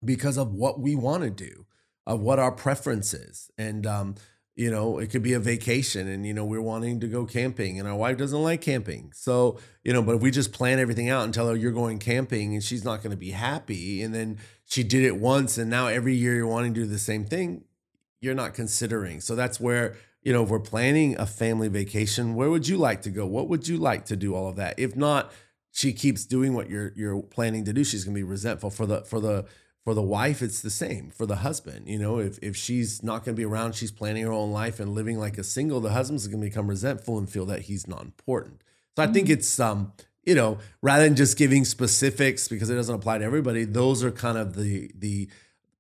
because 0.05 0.37
of 0.37 0.53
what 0.53 0.81
we 0.81 0.95
want 0.95 1.23
to 1.25 1.31
do, 1.31 1.67
of 2.07 2.21
what 2.21 2.39
our 2.39 2.53
preference 2.53 3.15
is. 3.15 3.51
And, 3.59 3.87
um, 3.87 4.15
you 4.59 4.73
know, 4.73 4.99
it 4.99 5.11
could 5.11 5.23
be 5.23 5.35
a 5.35 5.39
vacation 5.39 6.09
and, 6.09 6.27
you 6.27 6.35
know, 6.35 6.45
we're 6.45 6.61
wanting 6.61 6.99
to 6.99 7.07
go 7.07 7.25
camping 7.25 7.79
and 7.79 7.87
our 7.87 7.95
wife 7.95 8.17
doesn't 8.17 8.43
like 8.43 8.61
camping. 8.61 9.13
So, 9.15 9.61
you 9.85 9.93
know, 9.93 10.03
but 10.03 10.17
if 10.17 10.21
we 10.21 10.33
just 10.33 10.53
plan 10.53 10.81
everything 10.81 11.09
out 11.09 11.23
and 11.23 11.33
tell 11.33 11.47
her 11.47 11.55
you're 11.55 11.71
going 11.71 12.01
camping 12.01 12.55
and 12.55 12.65
she's 12.65 12.85
not 12.85 13.01
going 13.01 13.13
to 13.13 13.17
be 13.17 13.31
happy, 13.31 14.03
and 14.03 14.13
then 14.13 14.39
she 14.65 14.83
did 14.83 15.05
it 15.05 15.17
once 15.17 15.59
and 15.59 15.71
now 15.71 15.87
every 15.87 16.17
year 16.17 16.35
you're 16.35 16.49
wanting 16.49 16.75
to 16.75 16.81
do 16.81 16.87
the 16.87 16.99
same 16.99 17.25
thing, 17.25 17.67
you're 18.21 18.35
not 18.35 18.53
considering. 18.53 19.21
So 19.21 19.37
that's 19.37 19.61
where, 19.61 19.95
you 20.23 20.33
know, 20.33 20.43
if 20.43 20.49
we're 20.49 20.59
planning 20.59 21.17
a 21.21 21.25
family 21.25 21.69
vacation, 21.69 22.35
where 22.35 22.51
would 22.51 22.67
you 22.67 22.79
like 22.79 23.03
to 23.03 23.11
go? 23.11 23.27
What 23.27 23.49
would 23.49 23.69
you 23.69 23.77
like 23.77 24.07
to 24.07 24.17
do? 24.17 24.35
All 24.35 24.49
of 24.49 24.57
that. 24.57 24.77
If 24.77 24.97
not, 24.97 25.31
she 25.71 25.93
keeps 25.93 26.27
doing 26.27 26.53
what 26.53 26.69
you're 26.69 26.93
you're 26.97 27.23
planning 27.23 27.65
to 27.67 27.73
do, 27.73 27.85
she's 27.85 28.03
gonna 28.03 28.17
be 28.17 28.25
resentful 28.25 28.71
for 28.71 28.87
the 28.87 29.03
for 29.03 29.21
the 29.21 29.45
for 29.89 29.95
the 29.95 30.03
wife, 30.03 30.43
it's 30.43 30.61
the 30.61 30.69
same. 30.69 31.09
For 31.09 31.25
the 31.25 31.37
husband, 31.37 31.89
you 31.89 31.99
know, 31.99 32.19
if 32.19 32.39
if 32.43 32.55
she's 32.55 33.03
not 33.03 33.25
going 33.25 33.35
to 33.35 33.41
be 33.41 33.47
around, 33.47 33.75
she's 33.75 33.91
planning 33.91 34.23
her 34.23 34.31
own 34.31 34.53
life 34.53 34.81
and 34.81 34.95
living 34.95 35.19
like 35.19 35.39
a 35.39 35.43
single. 35.43 35.81
The 35.81 35.93
husband's 35.93 36.27
going 36.27 36.43
to 36.43 36.47
become 36.47 36.69
resentful 36.69 37.17
and 37.17 37.27
feel 37.27 37.47
that 37.47 37.61
he's 37.61 37.89
not 37.89 38.03
important. 38.03 38.61
So 38.97 39.03
I 39.03 39.07
think 39.07 39.31
it's 39.31 39.59
um, 39.59 39.95
you 40.25 40.35
know, 40.35 40.59
rather 40.83 41.05
than 41.05 41.17
just 41.17 41.39
giving 41.39 41.65
specifics 41.65 42.49
because 42.49 42.69
it 42.69 42.75
doesn't 42.75 42.97
apply 42.97 43.17
to 43.17 43.25
everybody, 43.25 43.65
those 43.65 44.05
are 44.05 44.11
kind 44.11 44.37
of 44.37 44.57
the 44.57 44.91
the 44.95 45.31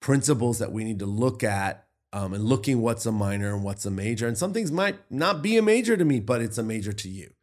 principles 0.00 0.58
that 0.58 0.72
we 0.72 0.84
need 0.84 1.00
to 1.00 1.06
look 1.06 1.44
at 1.44 1.86
um, 2.14 2.32
and 2.32 2.44
looking 2.44 2.80
what's 2.80 3.04
a 3.04 3.12
minor 3.12 3.54
and 3.54 3.62
what's 3.62 3.84
a 3.84 3.90
major. 3.90 4.26
And 4.26 4.38
some 4.38 4.54
things 4.54 4.72
might 4.72 4.96
not 5.10 5.42
be 5.42 5.58
a 5.58 5.62
major 5.62 5.98
to 5.98 6.04
me, 6.06 6.18
but 6.18 6.40
it's 6.40 6.56
a 6.56 6.62
major 6.62 6.94
to 6.94 7.10
you. 7.10 7.34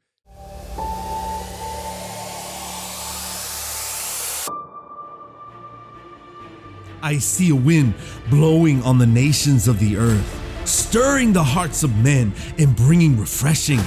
I 7.06 7.20
see 7.20 7.52
a 7.52 7.56
wind 7.56 7.94
blowing 8.32 8.82
on 8.82 8.98
the 8.98 9.06
nations 9.06 9.68
of 9.68 9.78
the 9.78 9.96
earth, 9.96 10.68
stirring 10.68 11.34
the 11.34 11.44
hearts 11.44 11.84
of 11.84 11.96
men 12.04 12.34
and 12.58 12.76
bringing 12.76 13.20
refreshing. 13.20 13.80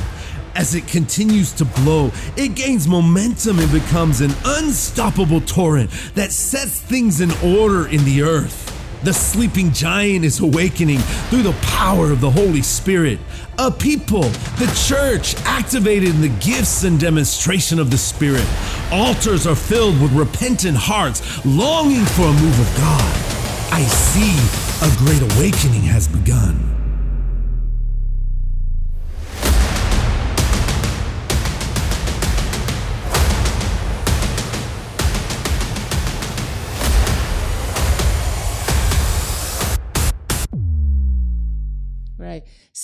As 0.55 0.77
it 0.77 0.87
continues 0.87 1.51
to 1.55 1.65
blow, 1.65 2.13
it 2.37 2.55
gains 2.55 2.87
momentum 2.87 3.59
and 3.59 3.73
becomes 3.73 4.21
an 4.21 4.31
unstoppable 4.45 5.41
torrent 5.41 5.91
that 6.15 6.31
sets 6.31 6.79
things 6.81 7.21
in 7.21 7.33
order 7.43 7.89
in 7.89 8.05
the 8.05 8.23
earth. 8.23 8.78
The 9.05 9.13
sleeping 9.13 9.73
giant 9.73 10.25
is 10.25 10.41
awakening 10.41 10.99
through 11.31 11.43
the 11.43 11.57
power 11.63 12.11
of 12.11 12.21
the 12.21 12.31
Holy 12.31 12.63
Spirit. 12.63 13.21
A 13.59 13.71
people, 13.71 14.23
the 14.23 14.85
church, 14.89 15.37
activated 15.45 16.11
in 16.11 16.21
the 16.21 16.29
gifts 16.41 16.85
and 16.85 16.99
demonstration 16.99 17.79
of 17.79 17.91
the 17.91 17.99
Spirit. 17.99 18.47
Altars 18.91 19.47
are 19.47 19.55
filled 19.55 20.01
with 20.03 20.13
repentant 20.13 20.77
hearts 20.77 21.45
longing 21.47 22.05
for 22.05 22.23
a 22.23 22.33
move 22.33 22.59
of 22.59 22.77
God. 22.77 23.15
I 23.73 23.83
see 23.83 24.35
a 24.83 24.91
great 24.99 25.23
awakening 25.37 25.83
has 25.83 26.09
begun. 26.09 26.78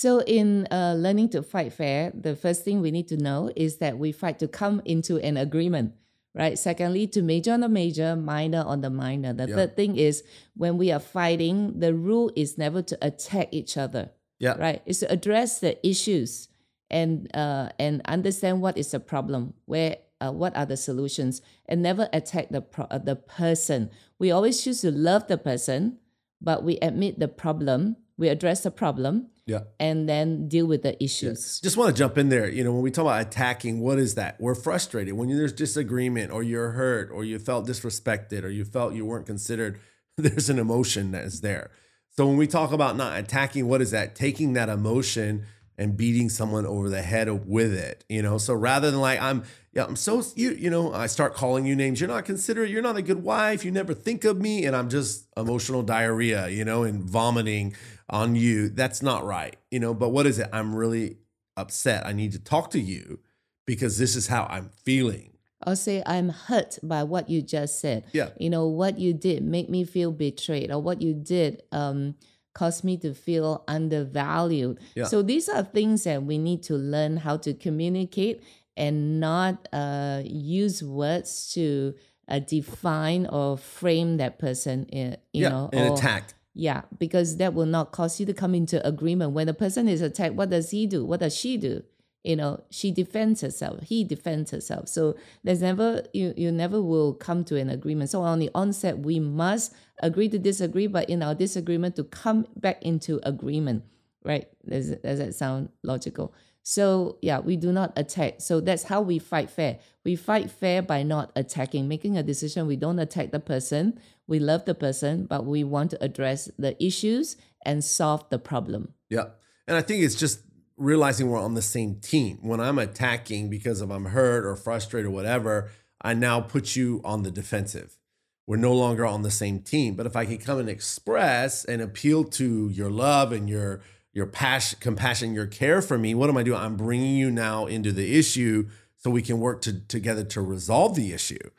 So, 0.05 0.21
in 0.21 0.67
uh, 0.69 0.93
learning 0.95 1.29
to 1.29 1.41
fight 1.41 1.73
fair, 1.73 2.11
the 2.13 2.35
first 2.35 2.63
thing 2.63 2.79
we 2.79 2.91
need 2.91 3.07
to 3.07 3.17
know 3.17 3.49
is 3.55 3.77
that 3.77 3.97
we 3.97 4.11
fight 4.11 4.37
to 4.37 4.47
come 4.47 4.83
into 4.85 5.17
an 5.17 5.35
agreement. 5.35 5.95
Right. 6.35 6.59
Secondly, 6.59 7.07
to 7.07 7.23
major 7.23 7.53
on 7.53 7.61
the 7.61 7.69
major, 7.69 8.15
minor 8.15 8.63
on 8.67 8.81
the 8.81 8.91
minor. 8.91 9.33
The 9.33 9.47
Yeah. 9.49 9.55
third 9.55 9.75
thing 9.75 9.97
is 9.97 10.21
when 10.55 10.77
we 10.77 10.91
are 10.91 10.99
fighting, 10.99 11.79
the 11.79 11.95
rule 11.95 12.29
is 12.35 12.55
never 12.55 12.83
to 12.83 12.95
attack 13.01 13.47
each 13.51 13.77
other. 13.77 14.11
Yeah. 14.37 14.55
Right. 14.59 14.83
It's 14.85 14.99
to 14.99 15.11
address 15.11 15.57
the 15.59 15.73
issues 15.81 16.49
and 16.91 17.35
uh, 17.35 17.69
and 17.79 18.03
understand 18.05 18.61
what 18.61 18.77
is 18.77 18.91
the 18.91 18.99
problem, 18.99 19.55
where 19.65 19.97
uh, 20.21 20.31
what 20.31 20.55
are 20.55 20.67
the 20.67 20.77
solutions, 20.77 21.41
and 21.67 21.81
never 21.81 22.09
attack 22.13 22.49
the 22.51 22.61
pro- 22.61 22.91
uh, 22.91 22.99
the 22.99 23.15
person. 23.15 23.89
We 24.19 24.29
always 24.29 24.61
choose 24.61 24.81
to 24.81 24.91
love 24.91 25.25
the 25.25 25.39
person, 25.39 25.97
but 26.39 26.63
we 26.63 26.77
admit 26.77 27.17
the 27.17 27.27
problem, 27.27 27.95
we 28.17 28.29
address 28.29 28.61
the 28.61 28.71
problem, 28.71 29.27
Yeah. 29.45 29.61
and 29.79 30.07
then 30.07 30.47
deal 30.47 30.65
with 30.65 30.83
the 30.83 31.01
issues. 31.03 31.59
Just 31.61 31.77
want 31.77 31.95
to 31.95 31.99
jump 31.99 32.17
in 32.17 32.29
there. 32.29 32.49
You 32.49 32.63
know, 32.63 32.71
when 32.73 32.81
we 32.81 32.91
talk 32.91 33.03
about 33.03 33.21
attacking, 33.21 33.81
what 33.81 33.99
is 33.99 34.15
that? 34.15 34.39
We're 34.39 34.55
frustrated 34.55 35.13
when 35.15 35.29
there's 35.29 35.53
disagreement 35.53 36.31
or 36.31 36.41
you're 36.43 36.71
hurt 36.71 37.09
or 37.11 37.23
you 37.23 37.37
felt 37.39 37.67
disrespected 37.67 38.43
or 38.43 38.49
you 38.49 38.63
felt 38.65 38.93
you 38.93 39.05
weren't 39.05 39.25
considered. 39.25 39.79
There's 40.17 40.49
an 40.49 40.59
emotion 40.59 41.11
that 41.11 41.25
is 41.25 41.41
there. 41.41 41.71
So 42.11 42.25
when 42.25 42.37
we 42.37 42.47
talk 42.47 42.71
about 42.71 42.95
not 42.95 43.19
attacking, 43.19 43.67
what 43.67 43.81
is 43.81 43.91
that? 43.91 44.15
Taking 44.15 44.53
that 44.53 44.69
emotion 44.69 45.45
and 45.77 45.97
beating 45.97 46.29
someone 46.29 46.65
over 46.65 46.89
the 46.89 47.01
head 47.01 47.27
with 47.45 47.73
it. 47.73 48.05
You 48.07 48.21
know, 48.21 48.37
so 48.37 48.53
rather 48.53 48.89
than 48.89 49.01
like 49.01 49.21
I'm, 49.21 49.43
yeah, 49.73 49.83
I'm 49.83 49.97
so 49.97 50.23
you, 50.37 50.51
you 50.51 50.69
know, 50.69 50.93
I 50.93 51.07
start 51.07 51.33
calling 51.35 51.65
you 51.65 51.75
names. 51.75 51.99
You're 51.99 52.07
not 52.07 52.23
considerate. 52.23 52.69
You're 52.69 52.81
not 52.81 52.95
a 52.95 53.01
good 53.01 53.23
wife. 53.23 53.65
You 53.65 53.71
never 53.71 53.93
think 53.93 54.23
of 54.23 54.39
me, 54.39 54.63
and 54.65 54.73
I'm 54.73 54.87
just 54.87 55.27
emotional 55.35 55.83
diarrhea. 55.83 56.47
You 56.47 56.63
know, 56.63 56.83
and 56.83 57.03
vomiting 57.03 57.75
on 58.09 58.35
you. 58.35 58.69
That's 58.69 59.01
not 59.01 59.25
right. 59.25 59.55
You 59.71 59.79
know, 59.79 59.93
but 59.93 60.09
what 60.09 60.25
is 60.25 60.39
it? 60.39 60.49
I'm 60.53 60.75
really 60.75 61.17
upset. 61.57 62.05
I 62.05 62.13
need 62.13 62.31
to 62.33 62.39
talk 62.39 62.71
to 62.71 62.79
you 62.79 63.19
because 63.65 63.97
this 63.97 64.15
is 64.15 64.27
how 64.27 64.47
I'm 64.49 64.69
feeling. 64.83 65.31
Or 65.65 65.75
say, 65.75 66.03
I'm 66.05 66.29
hurt 66.29 66.77
by 66.83 67.03
what 67.03 67.29
you 67.29 67.41
just 67.41 67.79
said. 67.79 68.05
Yeah. 68.11 68.29
You 68.37 68.49
know, 68.49 68.67
what 68.67 68.99
you 68.99 69.13
did 69.13 69.43
make 69.43 69.69
me 69.69 69.83
feel 69.83 70.11
betrayed, 70.11 70.69
or 70.69 70.79
what 70.79 71.01
you 71.01 71.13
did 71.13 71.63
um, 71.71 72.15
caused 72.53 72.83
me 72.83 72.97
to 72.97 73.13
feel 73.13 73.63
undervalued. 73.67 74.79
Yeah. 74.93 75.05
So 75.05 75.23
these 75.23 75.49
are 75.49 75.63
things 75.63 76.03
that 76.03 76.23
we 76.23 76.37
need 76.37 76.61
to 76.63 76.75
learn 76.75 77.17
how 77.17 77.37
to 77.37 77.53
communicate 77.53 78.43
and 78.77 79.19
not 79.19 79.67
uh, 79.73 80.21
use 80.23 80.83
words 80.83 81.51
to 81.53 81.95
uh, 82.27 82.39
define 82.39 83.25
or 83.25 83.57
frame 83.57 84.17
that 84.17 84.37
person, 84.37 84.87
uh, 84.93 85.15
you 85.31 85.43
yeah, 85.43 85.49
know, 85.49 85.69
and 85.73 85.89
or- 85.89 85.93
attacked. 85.97 86.35
Yeah, 86.57 86.83
because 86.97 87.35
that 87.37 87.53
will 87.53 87.65
not 87.65 87.91
cause 87.91 88.17
you 88.17 88.25
to 88.27 88.33
come 88.33 88.55
into 88.55 88.85
agreement. 88.87 89.31
When 89.33 89.49
a 89.49 89.53
person 89.53 89.89
is 89.89 90.01
attacked, 90.01 90.35
what 90.35 90.49
does 90.49 90.71
he 90.71 90.87
do? 90.87 91.03
What 91.03 91.19
does 91.19 91.35
she 91.35 91.57
do? 91.57 91.83
You 92.23 92.37
know, 92.37 92.63
she 92.71 92.91
defends 92.91 93.41
herself. 93.41 93.83
He 93.83 94.05
defends 94.05 94.51
herself. 94.51 94.87
So 94.87 95.15
there's 95.43 95.61
never 95.61 96.03
you 96.13 96.33
you 96.37 96.51
never 96.51 96.81
will 96.81 97.13
come 97.13 97.43
to 97.45 97.57
an 97.57 97.69
agreement. 97.69 98.09
So 98.09 98.21
on 98.21 98.39
the 98.39 98.49
onset, 98.55 98.99
we 98.99 99.19
must 99.19 99.73
agree 99.99 100.29
to 100.29 100.39
disagree, 100.39 100.87
but 100.87 101.09
in 101.09 101.21
our 101.21 101.35
disagreement 101.35 101.97
to 101.97 102.05
come 102.05 102.47
back 102.55 102.81
into 102.81 103.19
agreement. 103.23 103.83
Right? 104.23 104.47
Does 104.67 104.91
does 104.91 105.19
that 105.19 105.35
sound 105.35 105.69
logical? 105.83 106.33
So 106.67 107.19
yeah, 107.21 107.39
we 107.39 107.57
do 107.57 107.71
not 107.71 107.93
attack. 107.95 108.41
So 108.41 108.59
that's 108.59 108.81
how 108.81 108.99
we 108.99 109.19
fight 109.19 109.51
fair. 109.51 109.77
We 110.03 110.15
fight 110.15 110.49
fair 110.49 110.81
by 110.81 111.03
not 111.03 111.31
attacking, 111.35 111.87
making 111.87 112.17
a 112.17 112.23
decision. 112.23 112.65
We 112.65 112.75
don't 112.75 112.97
attack 112.97 113.29
the 113.29 113.39
person. 113.39 113.99
We 114.25 114.39
love 114.39 114.65
the 114.65 114.73
person, 114.73 115.27
but 115.27 115.45
we 115.45 115.63
want 115.63 115.91
to 115.91 116.03
address 116.03 116.49
the 116.57 116.75
issues 116.83 117.37
and 117.63 117.83
solve 117.83 118.27
the 118.31 118.39
problem. 118.39 118.93
Yeah. 119.11 119.27
And 119.67 119.77
I 119.77 119.81
think 119.81 120.03
it's 120.03 120.15
just 120.15 120.39
realizing 120.75 121.29
we're 121.29 121.39
on 121.39 121.53
the 121.53 121.61
same 121.61 121.99
team. 121.99 122.39
When 122.41 122.59
I'm 122.59 122.79
attacking 122.79 123.51
because 123.51 123.79
of 123.79 123.91
I'm 123.91 124.05
hurt 124.05 124.43
or 124.43 124.55
frustrated 124.55 125.05
or 125.05 125.11
whatever, 125.11 125.69
I 126.01 126.15
now 126.15 126.41
put 126.41 126.75
you 126.75 126.99
on 127.05 127.21
the 127.21 127.31
defensive. 127.31 127.99
We're 128.47 128.57
no 128.57 128.73
longer 128.73 129.05
on 129.05 129.21
the 129.21 129.29
same 129.29 129.59
team. 129.59 129.93
But 129.93 130.07
if 130.07 130.15
I 130.15 130.25
can 130.25 130.39
come 130.39 130.57
and 130.57 130.69
express 130.69 131.63
and 131.63 131.79
appeal 131.79 132.23
to 132.23 132.69
your 132.69 132.89
love 132.89 133.31
and 133.31 133.47
your 133.47 133.81
your 134.15 134.25
passion, 134.25 134.79
compassion, 134.81 135.33
your 135.33 135.45
care 135.45 135.81
for 135.81 135.97
me, 135.97 136.15
what 136.15 136.29
am 136.29 136.37
I 136.37 136.43
doing? 136.43 136.59
I'm 136.59 136.77
bringing 136.77 137.17
you 137.17 137.29
now 137.29 137.67
into 137.67 137.91
the 137.91 138.17
issue 138.17 138.69
so 138.95 139.11
we 139.11 139.21
can 139.21 139.39
work 139.39 139.61
to, 139.63 139.81
together 139.87 140.23
to 140.23 140.41
resolve 140.41 140.95
the 140.95 141.13
issue. 141.13 141.51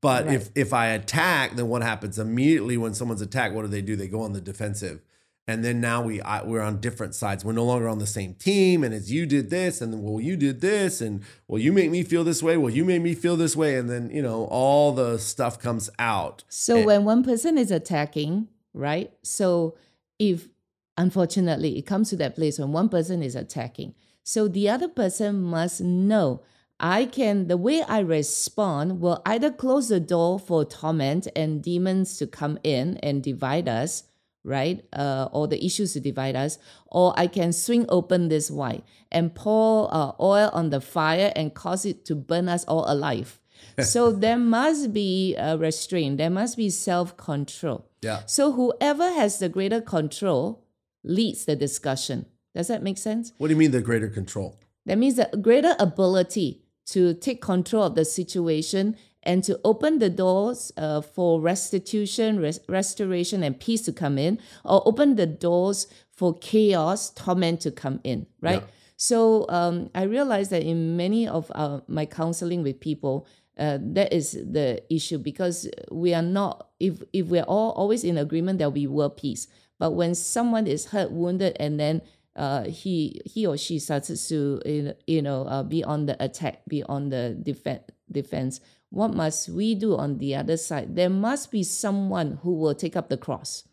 But 0.00 0.26
if 0.26 0.50
if 0.54 0.74
I 0.74 0.88
attack, 0.88 1.56
then 1.56 1.68
what 1.68 1.80
happens 1.80 2.18
immediately 2.18 2.76
when 2.76 2.92
someone's 2.92 3.22
attacked? 3.22 3.54
What 3.54 3.62
do 3.62 3.68
they 3.68 3.80
do? 3.80 3.96
They 3.96 4.06
go 4.06 4.20
on 4.20 4.34
the 4.34 4.40
defensive, 4.42 5.00
and 5.48 5.64
then 5.64 5.80
now 5.80 6.02
we 6.02 6.20
I, 6.20 6.42
we're 6.42 6.60
on 6.60 6.78
different 6.78 7.14
sides. 7.14 7.42
We're 7.42 7.52
no 7.52 7.64
longer 7.64 7.88
on 7.88 8.00
the 8.00 8.06
same 8.06 8.34
team. 8.34 8.84
And 8.84 8.92
it's 8.92 9.10
you 9.10 9.24
did 9.24 9.48
this, 9.48 9.80
and 9.80 9.94
then 9.94 10.02
well 10.02 10.20
you 10.20 10.36
did 10.36 10.60
this, 10.60 11.00
and 11.00 11.22
well 11.48 11.58
you 11.58 11.72
make 11.72 11.90
me 11.90 12.02
feel 12.02 12.22
this 12.22 12.42
way. 12.42 12.58
Well 12.58 12.70
you 12.70 12.84
made 12.84 13.00
me 13.00 13.14
feel 13.14 13.38
this 13.38 13.56
way, 13.56 13.76
and 13.76 13.88
then 13.88 14.10
you 14.10 14.20
know 14.20 14.44
all 14.50 14.92
the 14.92 15.18
stuff 15.18 15.58
comes 15.58 15.88
out. 15.98 16.44
So 16.50 16.82
when 16.82 17.04
one 17.04 17.24
person 17.24 17.56
is 17.56 17.70
attacking, 17.70 18.48
right? 18.74 19.10
So 19.22 19.74
if 20.18 20.48
unfortunately 20.96 21.78
it 21.78 21.86
comes 21.86 22.10
to 22.10 22.16
that 22.16 22.34
place 22.34 22.58
when 22.58 22.72
one 22.72 22.88
person 22.88 23.22
is 23.22 23.34
attacking, 23.34 23.94
so 24.22 24.48
the 24.48 24.68
other 24.68 24.88
person 24.88 25.42
must 25.42 25.80
know 25.80 26.42
I 26.80 27.06
can 27.06 27.46
the 27.46 27.56
way 27.56 27.82
I 27.82 28.00
respond 28.00 29.00
will 29.00 29.22
either 29.24 29.50
close 29.50 29.88
the 29.88 30.00
door 30.00 30.38
for 30.38 30.64
torment 30.64 31.28
and 31.36 31.62
demons 31.62 32.16
to 32.18 32.26
come 32.26 32.58
in 32.64 32.98
and 32.98 33.22
divide 33.22 33.68
us, 33.68 34.04
right? 34.42 34.84
Uh, 34.92 35.28
or 35.32 35.46
the 35.46 35.64
issues 35.64 35.92
to 35.92 36.00
divide 36.00 36.36
us, 36.36 36.58
or 36.86 37.14
I 37.16 37.28
can 37.28 37.52
swing 37.52 37.86
open 37.88 38.28
this 38.28 38.50
wide 38.50 38.82
and 39.12 39.34
pour 39.34 39.88
uh, 39.94 40.12
oil 40.20 40.50
on 40.52 40.70
the 40.70 40.80
fire 40.80 41.32
and 41.36 41.54
cause 41.54 41.86
it 41.86 42.04
to 42.06 42.14
burn 42.14 42.48
us 42.48 42.64
all 42.64 42.90
alive. 42.90 43.40
so 43.80 44.10
there 44.10 44.36
must 44.36 44.92
be 44.92 45.36
a 45.36 45.56
restraint. 45.56 46.18
There 46.18 46.30
must 46.30 46.56
be 46.56 46.70
self 46.70 47.16
control. 47.16 47.88
Yeah. 48.02 48.22
So 48.26 48.52
whoever 48.52 49.10
has 49.12 49.38
the 49.38 49.48
greater 49.48 49.80
control 49.80 50.63
leads 51.04 51.44
the 51.44 51.54
discussion. 51.54 52.26
Does 52.54 52.68
that 52.68 52.82
make 52.82 52.98
sense? 52.98 53.32
What 53.38 53.48
do 53.48 53.52
you 53.52 53.58
mean 53.58 53.70
the 53.70 53.80
greater 53.80 54.08
control? 54.08 54.58
That 54.86 54.98
means 54.98 55.16
the 55.16 55.28
greater 55.40 55.74
ability 55.78 56.62
to 56.86 57.14
take 57.14 57.40
control 57.40 57.84
of 57.84 57.94
the 57.94 58.04
situation 58.04 58.96
and 59.22 59.42
to 59.44 59.58
open 59.64 59.98
the 59.98 60.10
doors 60.10 60.70
uh, 60.76 61.00
for 61.00 61.40
restitution, 61.40 62.38
res- 62.38 62.60
restoration, 62.68 63.42
and 63.42 63.58
peace 63.58 63.82
to 63.82 63.92
come 63.92 64.18
in, 64.18 64.38
or 64.64 64.86
open 64.86 65.16
the 65.16 65.26
doors 65.26 65.86
for 66.10 66.36
chaos, 66.38 67.10
torment 67.10 67.60
to 67.62 67.70
come 67.70 68.00
in, 68.04 68.26
right? 68.42 68.60
Yeah. 68.60 68.68
So 68.96 69.46
um, 69.48 69.90
I 69.94 70.02
realized 70.02 70.50
that 70.50 70.62
in 70.62 70.96
many 70.96 71.26
of 71.26 71.50
our, 71.54 71.82
my 71.88 72.06
counseling 72.06 72.62
with 72.62 72.80
people, 72.80 73.26
uh, 73.58 73.78
that 73.80 74.12
is 74.12 74.32
the 74.32 74.82
issue 74.92 75.16
because 75.18 75.68
we 75.90 76.12
are 76.12 76.22
not 76.22 76.70
if 76.80 77.00
if 77.12 77.26
we're 77.26 77.44
all 77.44 77.70
always 77.72 78.02
in 78.02 78.18
agreement 78.18 78.58
there'll 78.58 78.72
be 78.72 78.88
world 78.88 79.16
peace 79.16 79.46
but 79.78 79.92
when 79.92 80.14
someone 80.14 80.66
is 80.66 80.86
hurt 80.86 81.10
wounded 81.10 81.56
and 81.60 81.78
then 81.78 82.00
uh, 82.36 82.64
he 82.64 83.20
he 83.24 83.46
or 83.46 83.56
she 83.56 83.78
starts 83.78 84.28
to 84.28 84.60
you- 84.66 84.94
you 85.06 85.22
know 85.22 85.42
uh, 85.46 85.62
be 85.62 85.84
on 85.84 86.06
the 86.06 86.16
attack 86.22 86.62
be 86.68 86.82
on 86.84 87.08
the 87.10 87.36
defense 87.42 87.82
defense 88.10 88.60
what 88.90 89.12
must 89.14 89.48
we 89.48 89.74
do 89.74 89.96
on 89.96 90.18
the 90.18 90.34
other 90.34 90.56
side 90.56 90.94
there 90.96 91.10
must 91.10 91.50
be 91.50 91.62
someone 91.62 92.38
who 92.42 92.54
will 92.54 92.74
take 92.74 92.96
up 92.96 93.08
the 93.08 93.16
cross 93.16 93.64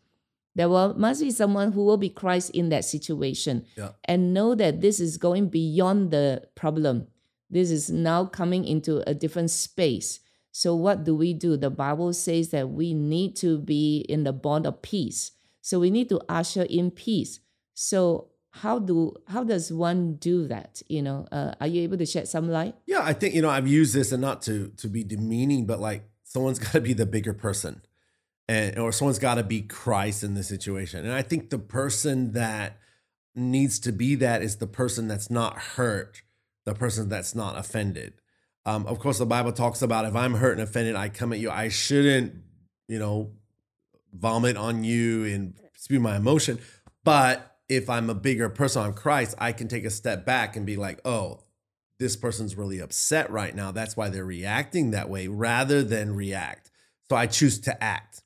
there 0.53 0.67
will, 0.67 0.93
must 0.97 1.21
be 1.21 1.31
someone 1.31 1.71
who 1.71 1.85
will 1.85 1.95
be 1.97 2.09
Christ 2.09 2.49
in 2.51 2.67
that 2.69 2.83
situation 2.83 3.65
Yeah. 3.77 3.91
and 4.03 4.33
know 4.33 4.53
that 4.55 4.81
this 4.81 4.99
is 4.99 5.15
going 5.15 5.47
beyond 5.47 6.11
the 6.11 6.43
problem. 6.55 7.07
This 7.49 7.71
is 7.71 7.89
now 7.89 8.25
coming 8.25 8.65
into 8.65 9.01
a 9.09 9.13
different 9.13 9.49
space. 9.49 10.19
So, 10.51 10.75
what 10.75 11.05
do 11.05 11.15
we 11.15 11.33
do? 11.33 11.55
The 11.55 11.69
Bible 11.69 12.11
says 12.11 12.49
that 12.49 12.69
we 12.69 12.93
need 12.93 13.37
to 13.37 13.59
be 13.59 13.99
in 14.09 14.25
the 14.25 14.33
bond 14.33 14.65
of 14.67 14.81
peace. 14.81 15.31
So, 15.61 15.79
we 15.79 15.89
need 15.89 16.09
to 16.09 16.19
usher 16.27 16.63
in 16.63 16.91
peace. 16.91 17.39
So, 17.73 18.31
how 18.51 18.79
do 18.79 19.15
how 19.27 19.43
does 19.43 19.71
one 19.71 20.15
do 20.15 20.47
that? 20.47 20.81
You 20.89 21.01
know, 21.01 21.27
uh, 21.31 21.53
are 21.59 21.67
you 21.67 21.81
able 21.83 21.97
to 21.97 22.05
shed 22.05 22.27
some 22.27 22.49
light? 22.49 22.75
Yeah, 22.85 23.01
I 23.01 23.13
think 23.13 23.33
you 23.33 23.41
know 23.41 23.49
I've 23.49 23.67
used 23.67 23.93
this 23.93 24.11
and 24.11 24.21
not 24.21 24.41
to 24.43 24.69
to 24.77 24.87
be 24.87 25.03
demeaning, 25.03 25.65
but 25.65 25.79
like 25.79 26.09
someone's 26.23 26.59
got 26.59 26.73
to 26.73 26.81
be 26.81 26.93
the 26.93 27.05
bigger 27.05 27.33
person, 27.33 27.81
and 28.47 28.77
or 28.77 28.91
someone's 28.91 29.19
got 29.19 29.35
to 29.35 29.43
be 29.43 29.61
Christ 29.61 30.23
in 30.23 30.33
the 30.33 30.43
situation. 30.43 31.05
And 31.05 31.13
I 31.13 31.21
think 31.21 31.49
the 31.49 31.59
person 31.59 32.33
that 32.33 32.77
needs 33.35 33.79
to 33.79 33.93
be 33.93 34.15
that 34.15 34.41
is 34.41 34.57
the 34.57 34.67
person 34.67 35.07
that's 35.07 35.29
not 35.29 35.57
hurt, 35.57 36.21
the 36.65 36.73
person 36.73 37.07
that's 37.07 37.33
not 37.33 37.57
offended. 37.57 38.13
Um, 38.65 38.85
of 38.85 38.99
course, 38.99 39.17
the 39.17 39.25
Bible 39.25 39.53
talks 39.53 39.81
about 39.81 40.05
if 40.05 40.15
I'm 40.15 40.35
hurt 40.35 40.53
and 40.53 40.61
offended, 40.61 40.95
I 40.95 41.09
come 41.09 41.33
at 41.33 41.39
you. 41.39 41.49
I 41.49 41.69
shouldn't, 41.69 42.35
you 42.87 42.99
know, 42.99 43.31
vomit 44.13 44.57
on 44.57 44.83
you 44.83 45.25
and 45.25 45.53
spew 45.75 45.99
my 45.99 46.15
emotion. 46.15 46.59
But 47.03 47.57
if 47.69 47.89
I'm 47.89 48.09
a 48.09 48.15
bigger 48.15 48.49
person 48.49 48.81
on 48.81 48.93
Christ, 48.93 49.35
I 49.37 49.51
can 49.51 49.67
take 49.67 49.85
a 49.85 49.89
step 49.89 50.25
back 50.25 50.55
and 50.55 50.65
be 50.65 50.75
like, 50.75 50.99
oh, 51.05 51.41
this 51.99 52.15
person's 52.15 52.57
really 52.57 52.79
upset 52.79 53.29
right 53.29 53.55
now. 53.55 53.71
That's 53.71 53.95
why 53.95 54.09
they're 54.09 54.25
reacting 54.25 54.91
that 54.91 55.09
way 55.09 55.27
rather 55.27 55.83
than 55.83 56.15
react. 56.15 56.71
So 57.09 57.15
I 57.15 57.27
choose 57.27 57.59
to 57.61 57.83
act. 57.83 58.23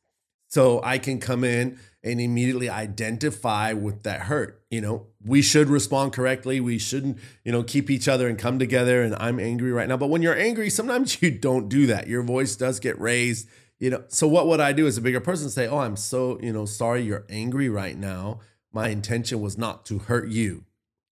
So 0.47 0.81
I 0.83 0.97
can 0.97 1.19
come 1.19 1.43
in 1.43 1.79
and 2.03 2.21
immediately 2.21 2.69
identify 2.69 3.73
with 3.73 4.03
that 4.03 4.21
hurt. 4.21 4.63
You 4.69 4.79
know, 4.79 5.07
we 5.23 5.41
should 5.41 5.69
respond 5.69 6.13
correctly. 6.13 6.59
We 6.59 6.77
shouldn't, 6.77 7.17
you 7.43 7.51
know, 7.51 7.63
keep 7.63 7.89
each 7.89 8.07
other 8.07 8.27
and 8.29 8.37
come 8.37 8.59
together. 8.59 9.01
And 9.01 9.15
I'm 9.19 9.39
angry 9.39 9.71
right 9.71 9.89
now. 9.89 9.97
But 9.97 10.07
when 10.07 10.21
you're 10.21 10.37
angry, 10.37 10.69
sometimes 10.69 11.21
you 11.21 11.31
don't 11.31 11.67
do 11.67 11.87
that. 11.87 12.07
Your 12.07 12.23
voice 12.23 12.55
does 12.55 12.79
get 12.79 12.99
raised. 12.99 13.49
You 13.79 13.89
know, 13.89 14.03
so 14.07 14.27
what 14.27 14.47
would 14.47 14.59
I 14.59 14.71
do 14.71 14.87
as 14.87 14.97
a 14.97 15.01
bigger 15.01 15.19
person? 15.19 15.49
Say, 15.49 15.67
oh, 15.67 15.79
I'm 15.79 15.97
so, 15.97 16.39
you 16.41 16.53
know, 16.53 16.65
sorry 16.65 17.01
you're 17.01 17.25
angry 17.29 17.69
right 17.69 17.97
now. 17.97 18.39
My 18.71 18.89
intention 18.89 19.41
was 19.41 19.57
not 19.57 19.85
to 19.87 19.99
hurt 19.99 20.29
you. 20.29 20.63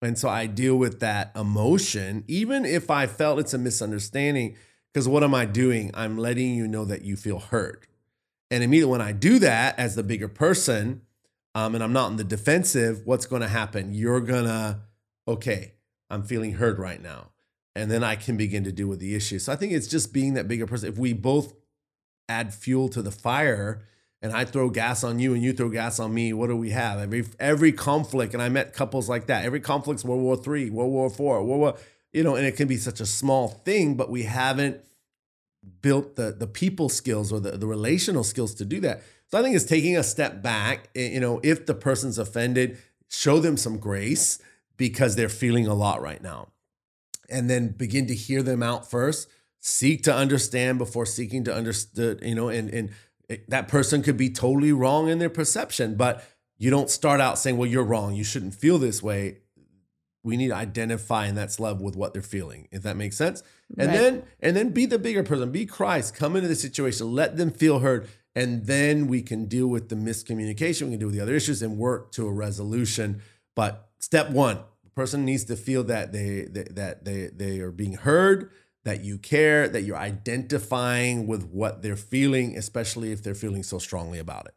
And 0.03 0.19
so 0.19 0.29
I 0.29 0.47
deal 0.47 0.77
with 0.77 1.01
that 1.01 1.33
emotion, 1.35 2.25
even 2.29 2.65
if 2.65 2.91
I 2.91 3.07
felt 3.07 3.39
it's 3.39 3.55
a 3.55 3.59
misunderstanding. 3.59 4.57
Because 4.93 5.09
what 5.09 5.23
am 5.23 5.35
I 5.35 5.45
doing? 5.45 5.91
I'm 5.95 6.17
letting 6.17 6.55
you 6.55 6.67
know 6.67 6.85
that 6.87 7.03
you 7.03 7.17
feel 7.17 7.39
hurt. 7.39 7.87
And 8.51 8.63
immediately 8.63 8.93
when 8.93 9.01
I 9.01 9.13
do 9.13 9.39
that 9.41 9.79
as 9.79 9.95
the 9.95 10.03
bigger 10.03 10.29
person, 10.29 11.03
um, 11.55 11.75
and 11.75 11.83
I'm 11.83 11.93
not 11.93 12.11
in 12.11 12.17
the 12.17 12.25
defensive, 12.25 13.03
what's 13.05 13.27
going 13.27 13.43
to 13.43 13.49
happen? 13.49 13.93
You're 13.93 14.21
to, 14.21 14.81
okay, 15.27 15.73
I'm 16.09 16.23
feeling 16.23 16.55
hurt 16.55 16.79
right 16.79 17.03
now. 17.03 17.31
And 17.75 17.91
then 17.91 18.05
I 18.05 18.17
can 18.17 18.37
begin 18.37 18.65
to 18.65 18.73
deal 18.73 18.89
with 18.89 19.01
the 19.01 19.15
issue. 19.15 19.39
So 19.39 19.53
I 19.53 19.57
think 19.57 19.73
it's 19.73 19.87
just 19.87 20.13
being 20.13 20.35
that 20.35 20.49
bigger 20.49 20.67
person. 20.67 20.89
If 20.89 20.99
we 20.99 21.13
both 21.13 21.53
add 22.29 22.55
fuel 22.55 22.89
to 22.91 23.03
the 23.03 23.11
fire 23.11 23.83
and 24.23 24.33
I 24.33 24.45
throw 24.45 24.71
gas 24.71 25.05
on 25.05 25.19
you 25.19 25.35
and 25.35 25.43
you 25.43 25.53
throw 25.53 25.69
gas 25.69 26.01
on 26.01 26.13
me, 26.13 26.33
what 26.33 26.49
do 26.49 26.57
we 26.57 26.71
have? 26.71 26.99
Every 26.99 27.25
every 27.39 27.73
conflict, 27.73 28.35
and 28.35 28.43
I 28.43 28.49
met 28.49 28.73
couples 28.73 29.09
like 29.09 29.27
that. 29.27 29.45
Every 29.45 29.61
conflict's 29.61 30.05
World 30.05 30.23
War 30.23 30.37
Three, 30.37 30.71
World 30.71 30.91
War 30.91 31.11
Four, 31.11 31.45
World 31.45 31.61
War, 31.61 31.77
you 32.13 32.25
know, 32.25 32.35
and 32.35 32.47
it 32.47 32.57
can 32.57 32.67
be 32.67 32.77
such 32.77 33.01
a 33.01 33.07
small 33.07 33.49
thing, 33.49 33.95
but 33.95 34.11
we 34.11 34.25
haven't 34.25 34.81
built 35.83 36.17
the 36.17 36.33
the 36.33 36.47
people 36.47 36.89
skills 36.89 37.33
or 37.33 37.41
the, 37.41 37.53
the 37.53 37.67
relational 37.67 38.25
skills 38.25 38.55
to 38.55 38.65
do 38.65 38.81
that. 38.81 39.03
So 39.29 39.39
I 39.39 39.43
think 39.43 39.55
it's 39.55 39.65
taking 39.65 39.97
a 39.97 40.03
step 40.03 40.43
back. 40.43 40.89
Eh, 40.95 41.11
you 41.11 41.21
know, 41.21 41.41
if 41.43 41.67
the 41.67 41.75
person's 41.75 42.19
offended, 42.19 42.79
show 43.09 43.39
them 43.39 43.57
some 43.57 43.79
grace 43.79 44.41
because 44.77 45.17
they're 45.17 45.29
feeling 45.29 45.67
a 45.67 45.75
lot 45.75 46.01
right 46.01 46.23
now. 46.23 46.49
And 47.29 47.51
then 47.51 47.69
begin 47.69 48.07
to 48.07 48.15
hear 48.15 48.43
them 48.43 48.63
out 48.63 48.89
first. 48.89 49.29
Seek 49.69 50.05
to 50.05 50.15
understand 50.15 50.79
before 50.79 51.05
seeking 51.05 51.43
to 51.43 51.53
understand, 51.53 52.21
you 52.23 52.37
know, 52.37 52.49
and 52.49 52.71
and 52.71 52.91
that 53.49 53.67
person 53.67 54.01
could 54.01 54.17
be 54.17 54.31
totally 54.31 54.73
wrong 54.73 55.09
in 55.09 55.19
their 55.19 55.29
perception, 55.29 55.97
but 55.97 56.25
you 56.57 56.71
don't 56.71 56.89
start 56.89 57.21
out 57.21 57.37
saying, 57.37 57.57
well, 57.57 57.69
you're 57.69 57.83
wrong. 57.83 58.15
You 58.15 58.23
shouldn't 58.23 58.55
feel 58.55 58.79
this 58.79 59.03
way. 59.03 59.39
We 60.23 60.37
need 60.37 60.49
to 60.49 60.55
identify 60.55 61.27
and 61.27 61.37
that's 61.37 61.59
love 61.59 61.81
with 61.81 61.97
what 61.97 62.13
they're 62.13 62.23
feeling 62.23 62.69
if 62.71 62.85
that 62.85 62.97
makes 62.97 63.17
sense. 63.17 63.43
And 63.77 63.89
right. 63.89 63.97
then 63.97 64.23
and 64.39 64.57
then 64.57 64.71
be 64.71 64.87
the 64.87 65.01
bigger 65.01 65.25
person. 65.25 65.51
Be 65.51 65.67
christ. 65.67 66.15
Come 66.15 66.37
into 66.37 66.47
the 66.47 66.55
situation. 66.55 67.13
Let 67.13 67.37
them 67.37 67.51
feel 67.51 67.81
heard 67.81 68.09
and 68.37 68.67
then 68.67 69.09
we 69.09 69.21
can 69.21 69.47
deal 69.47 69.67
with 69.67 69.89
the 69.89 69.97
miscommunication. 69.97 70.83
We 70.83 70.91
can 70.91 70.99
deal 71.01 71.09
with 71.09 71.17
the 71.17 71.23
other 71.23 71.35
issues 71.35 71.61
and 71.61 71.77
work 71.77 72.13
to 72.13 72.29
a 72.29 72.33
resolution. 72.33 73.21
But 73.57 73.89
step 73.99 74.31
one 74.31 74.61
the 74.85 74.91
person 74.91 75.25
needs 75.25 75.43
to 75.47 75.57
feel 75.57 75.83
that 75.85 76.13
they, 76.13 76.43
they 76.43 76.69
that 76.71 77.05
they 77.05 77.31
they 77.35 77.59
are 77.59 77.73
being 77.73 77.95
heard 77.95 78.53
that 78.87 79.05
you 79.05 79.19
care 79.19 79.69
that 79.69 79.83
you're 79.83 79.99
identifying 79.99 81.27
with 81.27 81.45
what 81.51 81.83
they're 81.83 81.97
feeling 81.97 82.57
especially 82.57 83.13
if 83.13 83.23
they're 83.23 83.35
feeling 83.35 83.63
so 83.63 83.79
strongly 83.79 84.19
about 84.19 84.47
it 84.47 84.55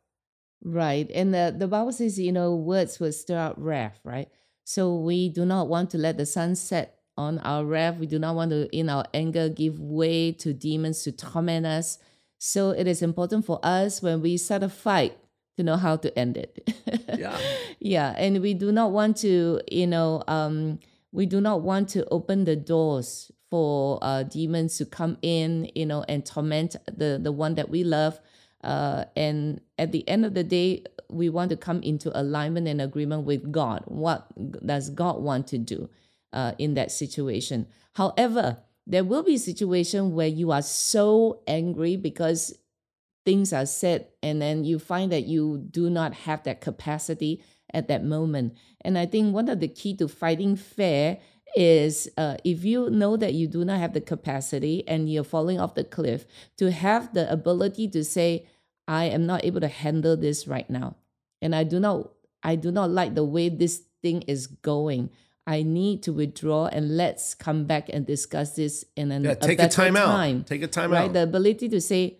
right 0.63 1.09
and 1.13 1.33
the, 1.33 1.53
the 1.57 1.67
bible 1.67 1.91
says 1.91 2.17
you 2.17 2.31
know 2.31 2.55
words 2.55 2.99
will 2.99 3.11
stir 3.11 3.37
up 3.37 3.55
wrath 3.57 3.99
right 4.03 4.29
so 4.63 4.95
we 4.95 5.29
do 5.29 5.45
not 5.45 5.67
want 5.67 5.89
to 5.89 5.97
let 5.97 6.17
the 6.17 6.25
sun 6.25 6.55
set 6.55 6.99
on 7.19 7.37
our 7.39 7.65
wrath. 7.65 7.97
We 7.97 8.07
do 8.07 8.17
not 8.17 8.35
want 8.35 8.51
to, 8.51 8.69
in 8.75 8.89
our 8.89 9.03
anger, 9.13 9.49
give 9.49 9.79
way 9.79 10.31
to 10.33 10.53
demons 10.53 11.03
to 11.03 11.11
torment 11.11 11.65
us. 11.65 11.99
So 12.37 12.71
it 12.71 12.87
is 12.87 13.01
important 13.01 13.45
for 13.45 13.59
us 13.61 14.01
when 14.01 14.21
we 14.21 14.37
start 14.37 14.63
a 14.63 14.69
fight 14.69 15.17
to 15.57 15.63
know 15.63 15.75
how 15.75 15.97
to 15.97 16.17
end 16.17 16.37
it. 16.37 16.63
yeah. 17.17 17.37
Yeah. 17.79 18.15
And 18.17 18.41
we 18.41 18.53
do 18.53 18.71
not 18.71 18.91
want 18.91 19.17
to, 19.17 19.59
you 19.69 19.87
know, 19.87 20.23
um, 20.27 20.79
we 21.11 21.25
do 21.25 21.41
not 21.41 21.61
want 21.61 21.89
to 21.89 22.07
open 22.09 22.45
the 22.45 22.55
doors 22.55 23.31
for 23.49 23.99
uh, 24.01 24.23
demons 24.23 24.77
to 24.77 24.85
come 24.85 25.17
in, 25.21 25.69
you 25.75 25.85
know, 25.85 26.03
and 26.07 26.25
torment 26.25 26.75
the 26.85 27.19
the 27.21 27.31
one 27.31 27.55
that 27.55 27.69
we 27.69 27.83
love. 27.83 28.19
Uh, 28.63 29.05
and 29.15 29.61
at 29.77 29.91
the 29.91 30.07
end 30.07 30.25
of 30.25 30.33
the 30.33 30.43
day, 30.43 30.83
we 31.09 31.29
want 31.29 31.49
to 31.49 31.57
come 31.57 31.81
into 31.81 32.17
alignment 32.19 32.67
and 32.67 32.81
agreement 32.81 33.25
with 33.25 33.51
God. 33.51 33.83
What 33.85 34.27
does 34.65 34.89
God 34.89 35.21
want 35.21 35.47
to 35.47 35.57
do 35.57 35.89
uh, 36.33 36.53
in 36.57 36.73
that 36.73 36.91
situation? 36.91 37.67
However, 37.93 38.57
there 38.85 39.03
will 39.03 39.23
be 39.23 39.35
a 39.35 39.39
situation 39.39 40.13
where 40.13 40.27
you 40.27 40.51
are 40.51 40.61
so 40.61 41.41
angry 41.47 41.95
because 41.95 42.57
things 43.25 43.53
are 43.53 43.65
said, 43.65 44.07
and 44.23 44.41
then 44.41 44.63
you 44.63 44.79
find 44.79 45.11
that 45.11 45.25
you 45.25 45.57
do 45.69 45.89
not 45.89 46.13
have 46.13 46.43
that 46.43 46.61
capacity 46.61 47.43
at 47.73 47.87
that 47.87 48.03
moment. 48.03 48.57
And 48.81 48.97
I 48.97 49.05
think 49.05 49.33
one 49.33 49.49
of 49.49 49.59
the 49.59 49.67
key 49.67 49.95
to 49.97 50.07
fighting 50.07 50.55
fair 50.55 51.19
is 51.55 52.09
uh, 52.17 52.37
if 52.43 52.63
you 52.63 52.89
know 52.89 53.17
that 53.17 53.33
you 53.33 53.47
do 53.47 53.65
not 53.65 53.79
have 53.79 53.93
the 53.93 54.01
capacity 54.01 54.87
and 54.87 55.11
you're 55.11 55.23
falling 55.23 55.59
off 55.59 55.75
the 55.75 55.83
cliff, 55.83 56.25
to 56.57 56.71
have 56.71 57.13
the 57.13 57.31
ability 57.31 57.87
to 57.89 58.03
say, 58.03 58.47
I 58.87 59.05
am 59.05 59.25
not 59.25 59.45
able 59.45 59.61
to 59.61 59.67
handle 59.67 60.17
this 60.17 60.47
right 60.47 60.69
now. 60.69 60.95
And 61.41 61.55
I 61.55 61.63
do 61.63 61.79
not 61.79 62.11
I 62.43 62.55
do 62.55 62.71
not 62.71 62.89
like 62.89 63.15
the 63.15 63.23
way 63.23 63.49
this 63.49 63.83
thing 64.01 64.23
is 64.23 64.47
going. 64.47 65.09
I 65.45 65.63
need 65.63 66.03
to 66.03 66.13
withdraw 66.13 66.67
and 66.67 66.95
let's 66.95 67.33
come 67.33 67.65
back 67.65 67.89
and 67.91 68.05
discuss 68.05 68.55
this 68.55 68.85
in 68.95 69.11
an, 69.11 69.23
yeah, 69.23 69.33
take 69.33 69.59
a, 69.59 69.65
a 69.65 69.67
time, 69.67 69.95
time 69.95 70.37
out. 70.37 70.47
Take 70.47 70.61
a 70.61 70.67
time 70.67 70.91
right? 70.91 71.05
out. 71.05 71.13
The 71.13 71.23
ability 71.23 71.69
to 71.69 71.81
say, 71.81 72.19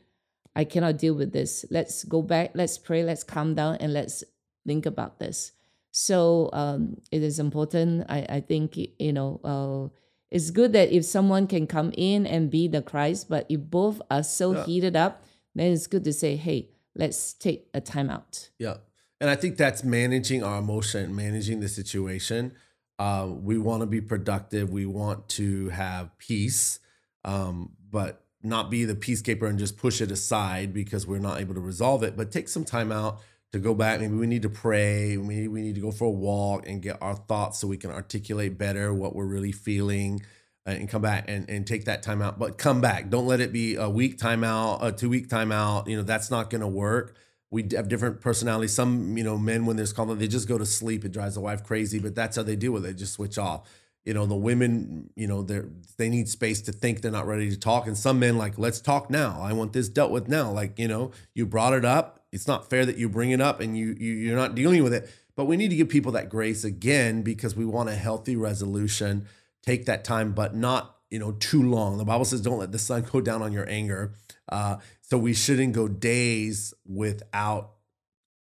I 0.56 0.64
cannot 0.64 0.98
deal 0.98 1.14
with 1.14 1.32
this. 1.32 1.64
Let's 1.70 2.04
go 2.04 2.22
back. 2.22 2.52
Let's 2.56 2.78
pray. 2.78 3.04
Let's 3.04 3.24
calm 3.24 3.54
down 3.54 3.76
and 3.76 3.94
let's 3.94 4.24
think 4.66 4.86
about 4.86 5.20
this. 5.20 5.52
So 5.92 6.50
um, 6.54 6.98
it 7.12 7.24
is 7.24 7.40
important. 7.40 8.06
I, 8.10 8.26
I 8.30 8.40
think 8.42 8.78
you 8.78 9.14
know 9.14 9.40
uh, 9.44 9.96
it's 10.32 10.52
good 10.52 10.74
that 10.74 10.92
if 10.92 11.06
someone 11.06 11.48
can 11.48 11.68
come 11.68 11.92
in 11.98 12.28
and 12.28 12.50
be 12.50 12.68
the 12.68 12.82
Christ, 12.82 13.30
but 13.30 13.46
if 13.50 13.60
both 13.62 14.02
are 14.12 14.24
so 14.24 14.54
yeah. 14.54 14.66
heated 14.66 14.96
up, 14.96 15.24
then 15.56 15.72
it's 15.72 15.88
good 15.88 16.04
to 16.04 16.14
say, 16.14 16.36
hey, 16.36 16.70
let's 16.96 17.34
take 17.34 17.68
a 17.74 17.82
time 17.82 18.10
out. 18.10 18.50
Yeah. 18.60 18.78
And 19.20 19.30
I 19.30 19.36
think 19.36 19.58
that's 19.58 19.84
managing 19.84 20.44
our 20.44 20.60
emotion, 20.60 21.16
managing 21.16 21.60
the 21.60 21.68
situation. 21.68 22.54
Uh, 23.00 23.28
we 23.30 23.58
want 23.58 23.82
to 23.82 23.88
be 23.88 24.02
productive. 24.02 24.70
We 24.72 24.86
want 24.86 25.28
to 25.30 25.70
have 25.70 26.18
peace, 26.20 26.80
um, 27.26 27.72
but 27.90 28.24
not 28.42 28.70
be 28.70 28.86
the 28.86 28.96
peacekeeper 28.96 29.50
and 29.50 29.60
just 29.60 29.78
push 29.78 30.00
it 30.00 30.12
aside 30.12 30.74
because 30.74 31.06
we're 31.08 31.20
not 31.20 31.42
able 31.42 31.56
to 31.56 31.60
resolve 31.60 32.04
it. 32.04 32.16
But 32.16 32.32
take 32.32 32.48
some 32.48 32.64
time 32.64 32.92
out 32.92 33.20
to 33.52 33.60
go 33.60 33.74
back. 33.74 34.00
Maybe 34.00 34.16
we 34.16 34.28
need 34.28 34.44
to 34.44 34.50
pray. 34.50 35.18
Maybe 35.18 35.48
we 35.48 35.62
need 35.62 35.76
to 35.76 35.82
go 35.82 35.92
for 35.92 36.06
a 36.06 36.12
walk 36.12 36.68
and 36.68 36.82
get 36.82 36.98
our 37.02 37.16
thoughts 37.16 37.60
so 37.60 37.68
we 37.68 37.78
can 37.78 37.92
articulate 37.92 38.58
better 38.58 38.94
what 38.94 39.16
we're 39.16 39.26
really 39.26 39.52
feeling 39.52 40.22
uh, 40.68 40.72
and 40.72 40.90
come 40.90 41.02
back 41.02 41.26
and, 41.28 41.50
and 41.50 41.66
take 41.66 41.86
that 41.86 42.04
time 42.04 42.22
out. 42.22 42.38
But 42.38 42.58
come 42.58 42.82
back. 42.82 43.10
Don't 43.10 43.26
let 43.26 43.40
it 43.40 43.52
be 43.52 43.76
a 43.76 43.90
week 43.90 44.18
timeout, 44.18 44.84
a 44.84 44.92
two 44.92 45.10
week 45.10 45.30
timeout. 45.30 45.88
You 45.88 45.98
know, 45.98 46.04
that's 46.04 46.30
not 46.30 46.50
going 46.50 46.62
to 46.62 46.68
work. 46.68 47.16
We 47.52 47.68
have 47.72 47.90
different 47.90 48.22
personalities. 48.22 48.74
Some, 48.74 49.18
you 49.18 49.24
know, 49.24 49.38
men, 49.38 49.66
when 49.66 49.76
there's 49.76 49.94
conflict, 49.94 50.20
they 50.20 50.28
just 50.28 50.48
go 50.48 50.60
to 50.60 50.66
sleep. 50.68 51.04
It 51.04 51.12
drives 51.12 51.34
the 51.34 51.42
wife 51.42 51.64
crazy, 51.64 51.98
but 51.98 52.14
that's 52.14 52.36
how 52.36 52.44
they 52.44 52.56
deal 52.56 52.72
with 52.72 52.86
it. 52.86 52.94
Just 52.94 53.14
switch 53.14 53.40
off. 53.40 53.68
You 54.06 54.14
know, 54.14 54.28
the 54.28 54.36
women, 54.36 55.10
you 55.16 55.28
know, 55.28 55.42
they 55.42 55.62
they 55.98 56.10
need 56.10 56.30
space 56.30 56.62
to 56.64 56.72
think. 56.72 57.02
They're 57.02 57.12
not 57.12 57.28
ready 57.28 57.50
to 57.50 57.58
talk. 57.60 57.88
And 57.88 57.98
some 57.98 58.20
men 58.20 58.38
like, 58.38 58.58
let's 58.58 58.80
talk 58.80 59.10
now. 59.10 59.40
I 59.42 59.54
want 59.54 59.74
this 59.74 59.90
dealt 59.90 60.12
with 60.12 60.28
now. 60.28 60.52
Like, 60.52 60.78
you 60.78 60.88
know, 60.88 61.12
you 61.34 61.46
brought 61.46 61.74
it 61.74 61.86
up. 61.86 62.19
It's 62.32 62.48
not 62.48 62.70
fair 62.70 62.86
that 62.86 62.98
you 62.98 63.10
bring 63.10 63.32
it 63.32 63.42
up 63.42 63.60
and 63.60 63.78
you, 63.78 63.96
you 64.00 64.14
you're 64.14 64.36
not 64.36 64.56
dealing 64.56 64.84
with 64.84 64.94
it. 64.94 65.10
But 65.36 65.46
we 65.46 65.58
need 65.58 65.70
to 65.70 65.76
give 65.76 65.90
people 65.90 66.12
that 66.14 66.30
grace 66.30 66.64
again 66.64 67.22
because 67.22 67.56
we 67.56 67.66
want 67.66 67.90
a 67.90 67.96
healthy 67.96 68.36
resolution 68.36 69.28
take 69.64 69.86
that 69.86 70.04
time, 70.04 70.34
but 70.34 70.56
not 70.56 70.98
you 71.10 71.20
know 71.20 71.34
too 71.34 71.64
long. 71.64 71.98
The 71.98 72.06
Bible 72.06 72.26
says, 72.26 72.42
"Don't 72.42 72.60
let 72.60 72.72
the 72.72 72.80
sun 72.80 73.02
go 73.12 73.22
down 73.22 73.42
on 73.42 73.52
your 73.52 73.68
anger." 73.70 74.14
Uh, 74.48 74.78
so 75.02 75.18
we 75.18 75.34
shouldn't 75.34 75.74
go 75.74 75.88
days 75.88 76.74
without 76.86 77.72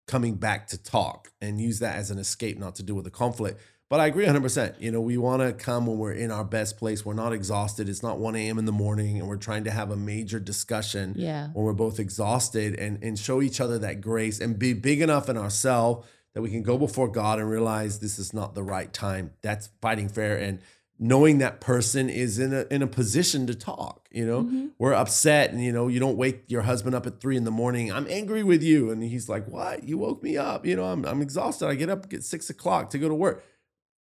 coming 0.07 0.35
back 0.35 0.67
to 0.67 0.77
talk 0.77 1.31
and 1.39 1.61
use 1.61 1.79
that 1.79 1.95
as 1.95 2.09
an 2.09 2.17
escape, 2.17 2.57
not 2.57 2.75
to 2.75 2.83
deal 2.83 2.95
with 2.95 3.05
the 3.05 3.11
conflict. 3.11 3.61
But 3.89 3.99
I 3.99 4.05
agree 4.05 4.25
100%. 4.25 4.79
You 4.79 4.91
know, 4.91 5.01
we 5.01 5.17
want 5.17 5.41
to 5.41 5.51
come 5.51 5.87
when 5.87 5.97
we're 5.97 6.13
in 6.13 6.29
our 6.29 6.43
best 6.43 6.77
place. 6.77 7.03
We're 7.03 7.15
not 7.15 7.33
exhausted. 7.33 7.89
It's 7.89 8.03
not 8.03 8.19
1 8.19 8.35
a.m. 8.35 8.59
in 8.59 8.65
the 8.65 8.71
morning 8.71 9.17
and 9.17 9.27
we're 9.27 9.37
trying 9.37 9.63
to 9.63 9.71
have 9.71 9.89
a 9.89 9.97
major 9.97 10.39
discussion 10.39 11.15
Yeah. 11.17 11.47
when 11.53 11.65
we're 11.65 11.73
both 11.73 11.99
exhausted 11.99 12.77
and, 12.77 13.03
and 13.03 13.17
show 13.17 13.41
each 13.41 13.59
other 13.59 13.79
that 13.79 13.99
grace 13.99 14.39
and 14.39 14.59
be 14.59 14.73
big 14.73 15.01
enough 15.01 15.27
in 15.27 15.37
ourselves 15.37 16.05
that 16.35 16.43
we 16.43 16.51
can 16.51 16.61
go 16.61 16.77
before 16.77 17.07
God 17.07 17.39
and 17.39 17.49
realize 17.49 17.97
this 17.99 18.19
is 18.19 18.31
not 18.31 18.53
the 18.53 18.61
right 18.61 18.93
time. 18.93 19.31
That's 19.41 19.69
fighting 19.81 20.07
fair 20.07 20.37
and 20.37 20.59
knowing 20.99 21.37
that 21.37 21.61
person 21.61 22.09
is 22.09 22.37
in 22.37 22.53
a 22.53 22.65
in 22.69 22.81
a 22.83 22.87
position 22.87 23.47
to 23.47 23.55
talk. 23.55 24.07
You 24.11 24.25
know, 24.27 24.43
mm-hmm. 24.43 24.67
we're 24.77 24.93
upset 24.93 25.51
and 25.51 25.63
you 25.63 25.71
know, 25.71 25.87
you 25.87 25.99
don't 25.99 26.17
wake 26.17 26.43
your 26.47 26.61
husband 26.63 26.93
up 26.93 27.07
at 27.07 27.19
three 27.19 27.37
in 27.37 27.45
the 27.45 27.51
morning. 27.51 27.91
I'm 27.91 28.05
angry 28.07 28.43
with 28.43 28.61
you. 28.61 28.91
And 28.91 29.01
he's 29.01 29.29
like, 29.29 29.47
What? 29.47 29.85
You 29.85 29.97
woke 29.97 30.21
me 30.21 30.37
up. 30.37 30.65
You 30.65 30.75
know, 30.75 30.85
I'm 30.85 31.05
I'm 31.05 31.21
exhausted. 31.21 31.67
I 31.67 31.75
get 31.75 31.89
up 31.89 32.13
at 32.13 32.23
six 32.23 32.49
o'clock 32.51 32.91
to 32.91 32.99
go 32.99 33.07
to 33.07 33.15
work. 33.15 33.43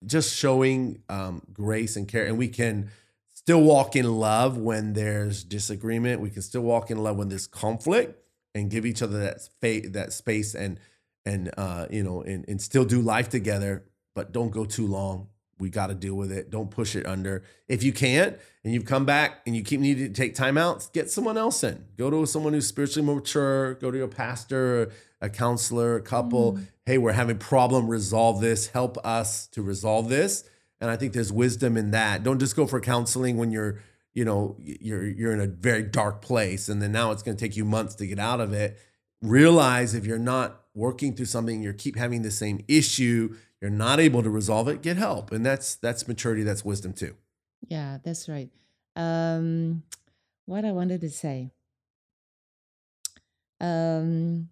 Just 0.06 0.36
showing 0.36 1.02
um, 1.10 1.41
grace 1.52 1.96
and 1.96 2.08
care. 2.08 2.26
And 2.26 2.38
we 2.38 2.48
can 2.48 2.89
still 3.34 3.62
walk 3.62 3.96
in 3.96 4.12
love 4.12 4.58
when 4.58 4.94
there's 4.94 5.44
disagreement. 5.44 6.22
We 6.22 6.30
can 6.30 6.41
still 6.41 6.62
walk 6.62 6.89
in 6.89 6.98
love 6.98 7.18
when 7.18 7.30
there's 7.30 7.48
conflict 7.48 8.20
and 8.56 8.72
give 8.72 8.86
each 8.86 9.02
other 9.04 9.20
that 9.20 9.41
space 9.41 9.89
that 9.91 10.13
space 10.13 10.56
and 10.56 10.80
and 11.26 11.52
uh, 11.58 11.86
you 11.91 12.04
know 12.04 12.22
and, 12.22 12.46
and 12.48 12.62
still 12.62 12.86
do 12.86 13.02
life 13.02 13.30
together, 13.30 13.84
but 14.15 14.32
don't 14.32 14.50
go 14.50 14.65
too 14.65 14.88
long. 14.88 15.28
We 15.58 15.70
got 15.70 15.88
to 15.88 15.94
deal 15.94 16.15
with 16.15 16.32
it. 16.32 16.50
Don't 16.50 16.70
push 16.70 16.96
it 16.96 17.06
under. 17.06 17.44
If 17.70 17.82
you 17.84 17.94
can't, 17.94 18.38
and 18.63 18.74
you've 18.74 18.86
come 18.86 19.06
back 19.06 19.41
and 19.46 19.56
you 19.56 19.63
keep 19.63 19.80
needing 19.80 20.08
to 20.08 20.13
take 20.13 20.36
time 20.36 20.58
out, 20.58 20.89
get 20.91 21.10
someone 21.10 21.38
else 21.38 21.63
in. 21.63 21.86
Go 21.98 22.10
to 22.10 22.26
someone 22.26 22.54
who's 22.54 22.68
spiritually 22.68 23.08
mature. 23.08 23.76
Go 23.76 23.89
to 23.89 23.98
your 23.98 24.10
pastor, 24.10 24.91
a 25.22 25.30
counselor, 25.30 25.96
a 25.96 26.02
couple. 26.02 26.60
Hey, 26.86 27.00
we're 27.00 27.13
having 27.13 27.39
problem. 27.39 27.88
Resolve 27.88 28.41
this. 28.41 28.67
Help 28.67 28.98
us 29.04 29.48
to 29.48 29.63
resolve 29.63 30.08
this. 30.08 30.43
And 30.80 30.91
I 30.91 30.98
think 30.98 31.13
there's 31.13 31.32
wisdom 31.32 31.78
in 31.78 31.91
that. 31.91 32.21
Don't 32.21 32.38
just 32.38 32.56
go 32.56 32.67
for 32.67 32.80
counseling 32.80 33.38
when 33.38 33.52
you're, 33.52 33.80
you 34.13 34.24
know, 34.24 34.56
you're 34.60 35.06
you're 35.08 35.34
in 35.34 35.39
a 35.39 35.48
very 35.48 35.84
dark 35.84 36.21
place, 36.21 36.69
and 36.69 36.82
then 36.82 36.91
now 36.91 37.12
it's 37.12 37.24
going 37.24 37.36
to 37.36 37.43
take 37.43 37.58
you 37.58 37.65
months 37.65 37.95
to 37.95 38.08
get 38.08 38.19
out 38.19 38.39
of 38.39 38.54
it. 38.54 38.78
Realize 39.21 39.95
if 39.95 40.06
you're 40.06 40.19
not 40.19 40.62
working 40.76 41.15
through 41.15 41.26
something, 41.26 41.63
you 41.63 41.74
keep 41.74 41.95
having 41.95 42.21
the 42.21 42.32
same 42.32 42.63
issue, 42.67 43.36
you're 43.62 43.71
not 43.71 44.00
able 44.00 44.21
to 44.21 44.30
resolve 44.30 44.67
it. 44.67 44.84
Get 44.84 44.98
help, 44.98 45.32
and 45.32 45.45
that's 45.45 45.76
that's 45.76 46.08
maturity. 46.08 46.43
That's 46.43 46.63
wisdom 46.63 46.93
too. 46.93 47.15
Yeah, 47.67 47.98
that's 48.04 48.30
right. 48.30 48.50
Um, 48.95 49.84
what 50.45 50.65
I 50.65 50.71
wanted 50.71 51.02
to 51.02 51.10
say. 51.10 51.50
Um, 53.60 54.50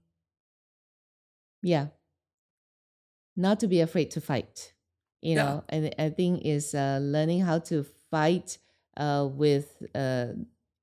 yeah, 1.62 1.88
not 3.36 3.60
to 3.62 3.68
be 3.68 3.80
afraid 3.82 4.12
to 4.12 4.22
fight. 4.22 4.74
You 5.22 5.36
Yeah. 5.36 5.44
know, 5.44 5.64
and 5.70 5.96
I 5.98 6.10
think 6.10 6.42
is 6.46 6.76
uh, 6.76 7.00
learning 7.02 7.42
how 7.42 7.60
to 7.60 7.86
fight 8.12 8.58
uh, 8.98 9.28
with. 9.32 9.82
Uh, 9.96 10.28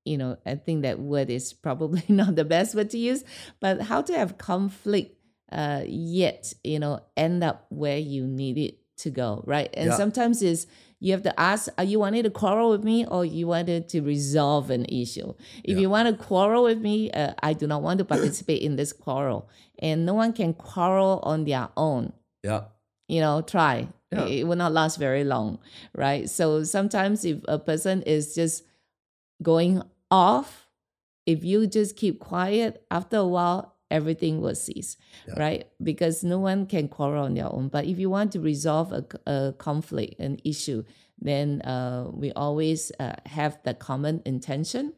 you 0.03 0.17
know, 0.17 0.35
I 0.47 0.55
think 0.55 0.81
that 0.81 0.99
word 0.99 1.29
is 1.29 1.53
probably 1.53 2.03
not 2.09 2.35
the 2.35 2.43
best 2.43 2.73
word 2.73 2.89
to 2.89 2.97
use, 2.97 3.23
but 3.59 3.83
how 3.83 4.01
to 4.01 4.17
have 4.17 4.39
conflict 4.39 5.15
uh, 5.51 5.83
yet 5.85 6.53
you 6.63 6.79
know 6.79 7.01
end 7.17 7.43
up 7.43 7.65
where 7.69 7.97
you 7.97 8.25
need 8.25 8.57
it 8.57 8.79
to 8.97 9.09
go, 9.09 9.43
right? 9.45 9.69
And 9.73 9.89
Yeah. 9.89 9.97
sometimes 9.97 10.41
is 10.41 10.67
you 10.99 11.11
have 11.13 11.23
to 11.23 11.39
ask, 11.39 11.67
are 11.77 11.83
you 11.83 11.99
wanting 11.99 12.23
to 12.23 12.29
quarrel 12.29 12.69
with 12.69 12.83
me 12.83 13.05
or 13.07 13.25
you 13.25 13.47
wanted 13.47 13.89
to 13.89 14.01
resolve 14.01 14.69
an 14.69 14.85
issue? 14.85 15.33
If 15.63 15.75
Yeah. 15.75 15.81
you 15.81 15.89
want 15.89 16.07
to 16.07 16.23
quarrel 16.23 16.63
with 16.63 16.79
me, 16.79 17.09
uh, 17.11 17.33
I 17.41 17.53
do 17.53 17.65
not 17.65 17.81
want 17.81 17.97
to 17.99 18.05
participate 18.05 18.61
in 18.61 18.75
this 18.75 18.93
quarrel. 18.93 19.49
And 19.79 20.05
no 20.05 20.13
one 20.13 20.31
can 20.33 20.53
quarrel 20.53 21.19
on 21.23 21.45
their 21.45 21.69
own. 21.75 22.13
Yeah, 22.43 22.63
You 23.07 23.21
know, 23.21 23.41
try. 23.41 23.87
Yeah. 24.11 24.25
It 24.25 24.47
will 24.47 24.55
not 24.57 24.71
last 24.73 24.97
very 24.97 25.23
long, 25.23 25.59
right? 25.95 26.29
So 26.29 26.63
sometimes 26.63 27.23
if 27.23 27.39
a 27.47 27.57
person 27.59 28.01
is 28.01 28.35
just 28.35 28.63
going 29.41 29.81
off, 30.09 30.67
if 31.25 31.43
you 31.43 31.67
just 31.67 31.95
keep 31.95 32.19
quiet, 32.19 32.83
after 32.91 33.17
a 33.17 33.25
while, 33.27 33.75
everything 33.89 34.41
will 34.41 34.55
cease, 34.55 34.97
Yeah. 35.27 35.39
right? 35.39 35.67
Because 35.81 36.23
no 36.23 36.39
one 36.39 36.65
can 36.65 36.87
quarrel 36.87 37.23
on 37.25 37.33
their 37.35 37.51
own. 37.51 37.67
But 37.69 37.85
if 37.85 37.99
you 37.99 38.09
want 38.09 38.31
to 38.33 38.39
resolve 38.39 38.91
a, 38.91 39.05
a 39.29 39.53
conflict, 39.57 40.19
an 40.19 40.39
issue, 40.43 40.83
then 41.19 41.61
uh, 41.61 42.09
we 42.11 42.31
always 42.33 42.91
uh, 42.99 43.15
have 43.25 43.59
the 43.63 43.73
common 43.73 44.21
intention 44.25 44.93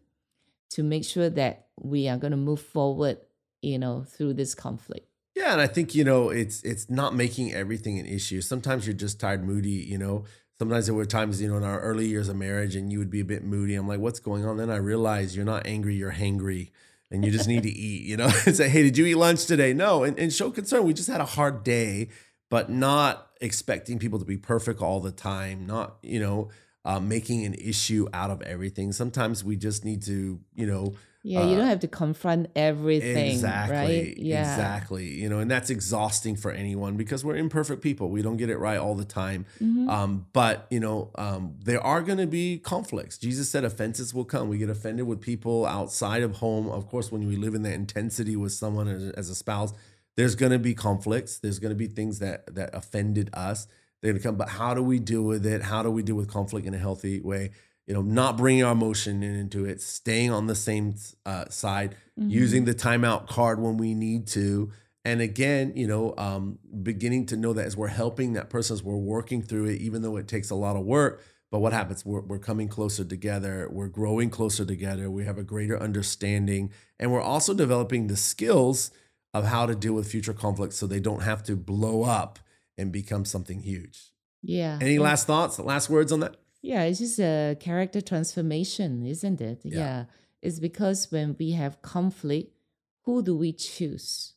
to 0.72 0.84
make 0.84 1.04
sure 1.04 1.30
that 1.30 1.68
we 1.80 2.08
are 2.08 2.18
going 2.18 2.32
to 2.32 2.38
move 2.38 2.62
forward, 2.62 3.18
you 3.62 3.78
know, 3.78 4.04
through 4.08 4.34
this 4.34 4.56
conflict. 4.56 5.08
Yeah, 5.36 5.52
and 5.54 5.62
I 5.62 5.67
think 5.67 5.96
you 5.96 6.04
know 6.04 6.30
it's 6.30 6.62
it's 6.63 6.89
not 6.89 7.15
making 7.15 7.54
everything 7.54 7.98
an 8.00 8.06
issue. 8.06 8.41
Sometimes 8.41 8.86
you're 8.86 8.93
just 8.93 9.19
tired, 9.19 9.43
moody. 9.43 9.69
You 9.69 9.98
know, 9.98 10.26
sometimes 10.60 10.86
there 10.86 10.96
were 10.96 11.06
times 11.06 11.41
you 11.41 11.50
know 11.50 11.58
in 11.58 11.63
our 11.63 11.80
early 11.80 12.08
years 12.08 12.30
of 12.30 12.36
marriage, 12.36 12.76
and 12.76 12.91
you 12.91 13.00
would 13.00 13.10
be 13.10 13.19
a 13.19 13.26
bit 13.26 13.43
moody. 13.43 13.76
I'm 13.76 13.88
like, 13.88 14.00
what's 14.00 14.19
going 14.19 14.46
on? 14.46 14.58
Then 14.58 14.69
I 14.69 14.76
realize 14.76 15.36
you're 15.36 15.46
not 15.46 15.65
angry, 15.65 15.96
you're 15.96 16.12
hangry, 16.12 16.69
and 17.10 17.26
you 17.26 17.32
just 17.32 17.48
need 17.48 17.63
to 17.63 17.69
eat. 17.69 18.04
You 18.04 18.17
know, 18.17 18.30
say, 18.30 18.69
hey, 18.69 18.84
did 18.84 18.98
you 18.98 19.06
eat 19.08 19.15
lunch 19.15 19.46
today? 19.46 19.74
No, 19.74 20.04
and, 20.04 20.17
and 20.19 20.32
show 20.32 20.52
concern. 20.52 20.84
We 20.84 20.93
just 20.93 21.10
had 21.10 21.22
a 21.22 21.26
hard 21.26 21.63
day, 21.63 22.10
but 22.52 22.69
not 22.69 23.30
expecting 23.41 23.98
people 23.98 24.19
to 24.19 24.26
be 24.26 24.38
perfect 24.38 24.82
all 24.82 25.00
the 25.00 25.12
time. 25.12 25.65
Not 25.65 25.98
you 26.04 26.19
know. 26.19 26.50
Uh, 26.86 27.00
making 27.00 27.46
an 27.46 27.54
issue 27.54 28.10
out 28.13 28.30
of 28.30 28.41
everything. 28.41 28.91
Sometimes 28.91 29.41
we 29.41 29.56
just 29.56 29.86
need 29.86 30.02
to, 30.04 30.41
you 30.54 30.67
know, 30.67 30.96
Yeah, 31.26 31.46
you 31.46 31.54
Uh, 31.56 31.60
don't 31.60 31.68
have 31.68 31.80
to 31.80 31.88
confront 31.88 32.48
everything, 32.54 33.32
Exactly. 33.32 33.76
right? 33.78 34.18
Yeah. 34.18 34.42
Exactly. 34.42 35.08
You 35.22 35.30
know, 35.30 35.40
and 35.40 35.50
that's 35.50 35.70
exhausting 35.70 36.36
for 36.36 36.52
anyone 36.52 36.98
because 36.98 37.24
we're 37.24 37.38
imperfect 37.38 37.82
people. 37.82 38.10
We 38.10 38.22
don't 38.22 38.36
get 38.36 38.50
it 38.50 38.58
right 38.58 38.78
all 38.78 38.94
the 38.94 39.06
time. 39.06 39.46
Mhm. 39.62 39.90
Um, 39.90 40.26
but 40.34 40.68
you 40.70 40.82
know, 40.82 41.12
um, 41.16 41.56
there 41.64 41.80
are 41.82 42.02
going 42.02 42.18
to 42.18 42.28
be 42.28 42.58
conflicts. 42.58 43.18
Jesus 43.18 43.50
said 43.50 43.64
offenses 43.64 44.14
will 44.14 44.26
come. 44.26 44.50
We 44.50 44.58
get 44.58 44.70
offended 44.70 45.08
with 45.08 45.22
people 45.22 45.66
outside 45.66 46.24
of 46.24 46.34
home. 46.38 46.68
Of 46.68 46.88
course, 46.88 47.10
when 47.10 47.26
we 47.26 47.38
live 47.38 47.56
in 47.56 47.64
that 47.64 47.74
intensity 47.74 48.36
with 48.36 48.52
someone 48.52 48.90
as, 48.90 49.04
as 49.12 49.30
a 49.30 49.36
spouse, 49.36 49.72
there's 50.18 50.36
going 50.36 50.52
to 50.52 50.60
be 50.60 50.74
conflicts. 50.74 51.40
There's 51.40 51.58
going 51.60 51.72
to 51.72 51.76
be 51.78 51.88
things 51.88 52.20
that 52.20 52.54
that 52.54 52.70
offended 52.76 53.30
us. 53.34 53.66
They're 54.02 54.12
going 54.12 54.22
to 54.22 54.28
come. 54.28 54.36
But 54.36 54.50
how 54.50 54.74
do 54.74 54.84
we 54.84 55.00
deal 55.00 55.24
with 55.24 55.46
it? 55.46 55.62
How 55.62 55.82
do 55.84 55.90
we 55.90 56.04
deal 56.04 56.16
with 56.18 56.28
conflict 56.28 56.68
in 56.68 56.74
a 56.74 56.78
healthy 56.78 57.22
way? 57.22 57.52
You 57.88 57.93
know, 57.93 58.02
not 58.02 58.38
bringing 58.38 58.63
our 58.63 58.72
emotion 58.72 59.22
into 59.24 59.65
it, 59.65 59.82
staying 59.82 60.32
on 60.32 60.48
the 60.48 60.56
same 60.56 60.96
uh, 61.26 61.46
side, 61.50 61.96
Mm-hmm. 62.19 62.30
using 62.30 62.65
the 62.65 62.76
timeout 62.76 63.26
card 63.26 63.60
when 63.60 63.76
we 63.78 63.96
need 63.96 64.28
to. 64.28 64.72
And 65.04 65.19
again, 65.19 65.74
you 65.76 65.88
know, 65.88 66.13
um, 66.19 66.60
beginning 66.84 67.26
to 67.26 67.36
know 67.36 67.54
that 67.54 67.65
as 67.65 67.76
we're 67.76 67.88
helping 67.88 68.34
that 68.34 68.52
person, 68.52 68.76
as 68.76 68.84
we're 68.84 68.96
working 68.96 69.41
through 69.41 69.65
it, 69.65 69.82
even 69.82 70.04
though 70.04 70.17
it 70.17 70.28
takes 70.28 70.52
a 70.52 70.56
lot 70.56 70.76
of 70.76 70.86
work, 70.86 71.24
but 71.50 71.58
what 71.58 71.74
happens? 71.74 72.06
We're, 72.06 72.22
we're 72.22 72.38
coming 72.38 72.67
closer 72.67 73.04
together. 73.04 73.67
We're 73.72 73.88
growing 73.88 74.30
closer 74.30 74.63
together. 74.63 75.10
We 75.10 75.26
have 75.26 75.39
a 75.39 75.43
greater 75.43 75.76
understanding. 75.82 76.72
And 77.00 77.12
we're 77.12 77.19
also 77.19 77.56
developing 77.56 78.06
the 78.06 78.15
skills 78.15 78.91
of 79.34 79.46
how 79.46 79.65
to 79.65 79.74
deal 79.74 79.93
with 79.93 80.08
future 80.08 80.34
conflicts 80.34 80.76
so 80.76 80.86
they 80.86 81.00
don't 81.00 81.24
have 81.24 81.41
to 81.46 81.56
blow 81.56 82.04
up 82.04 82.38
and 82.78 82.91
become 82.91 83.26
something 83.26 83.62
huge. 83.62 84.12
Yeah. 84.43 84.78
Any 84.80 84.98
and- 84.98 85.04
last 85.04 85.26
thoughts, 85.26 85.58
last 85.58 85.89
words 85.89 86.12
on 86.12 86.19
that? 86.19 86.36
Yeah, 86.63 86.84
it's 86.84 86.99
just 86.99 87.19
a 87.19 87.58
character 87.60 87.99
transformation, 87.99 89.06
isn't 89.06 89.41
it? 89.41 89.62
Yeah. 89.63 90.06
It's 90.41 90.60
because 90.60 91.12
when 91.12 91.36
we 91.38 91.52
have 91.52 91.82
conflict, 91.82 92.56
who 93.04 93.21
do 93.21 93.36
we 93.36 93.52
choose? 93.52 94.34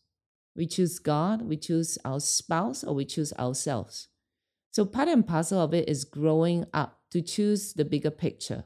We 0.57 0.67
choose 0.67 0.99
God, 0.99 1.43
we 1.43 1.57
choose 1.57 1.99
our 2.05 2.19
spouse, 2.19 2.83
or 2.83 2.95
we 2.95 3.05
choose 3.05 3.33
ourselves. 3.35 4.09
So 4.73 4.85
part 4.85 5.09
and 5.09 5.27
parcel 5.27 5.61
of 5.61 5.73
it 5.73 5.89
is 5.89 6.05
growing 6.05 6.67
up 6.75 7.01
to 7.13 7.23
choose 7.23 7.75
the 7.75 7.85
bigger 7.85 8.11
picture, 8.11 8.65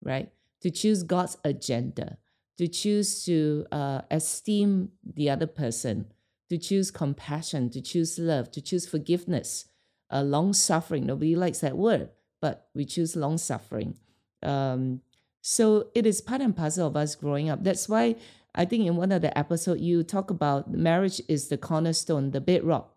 right? 0.00 0.30
To 0.60 0.70
choose 0.70 1.02
God's 1.02 1.36
agenda, 1.44 2.18
to 2.58 2.68
choose 2.68 3.24
to 3.24 3.66
uh, 3.72 4.02
esteem 4.10 4.90
the 5.04 5.28
other 5.28 5.48
person, 5.48 6.06
to 6.50 6.56
choose 6.58 6.92
compassion, 6.92 7.68
to 7.70 7.80
choose 7.80 8.18
love, 8.18 8.50
to 8.52 8.60
choose 8.60 8.86
forgiveness, 8.86 9.66
uh, 10.10 10.22
long 10.22 10.52
suffering. 10.52 11.04
Nobody 11.04 11.34
likes 11.34 11.58
that 11.60 11.76
word, 11.76 12.10
but 12.42 12.68
we 12.74 12.84
choose 12.84 13.16
long 13.16 13.38
suffering. 13.38 13.96
Um, 14.42 15.00
so 15.40 15.88
it 15.94 16.04
is 16.04 16.20
part 16.20 16.42
and 16.42 16.54
parcel 16.54 16.86
of 16.88 16.96
us 16.96 17.14
growing 17.14 17.48
up. 17.48 17.64
That's 17.64 17.88
why 17.88 18.16
I 18.54 18.66
think 18.66 18.84
in 18.84 18.96
one 18.96 19.12
of 19.12 19.22
the 19.22 19.36
episodes 19.38 19.80
you 19.80 20.02
talk 20.02 20.30
about 20.30 20.70
marriage 20.70 21.22
is 21.28 21.48
the 21.48 21.56
cornerstone, 21.56 22.32
the 22.32 22.40
bedrock 22.40 22.94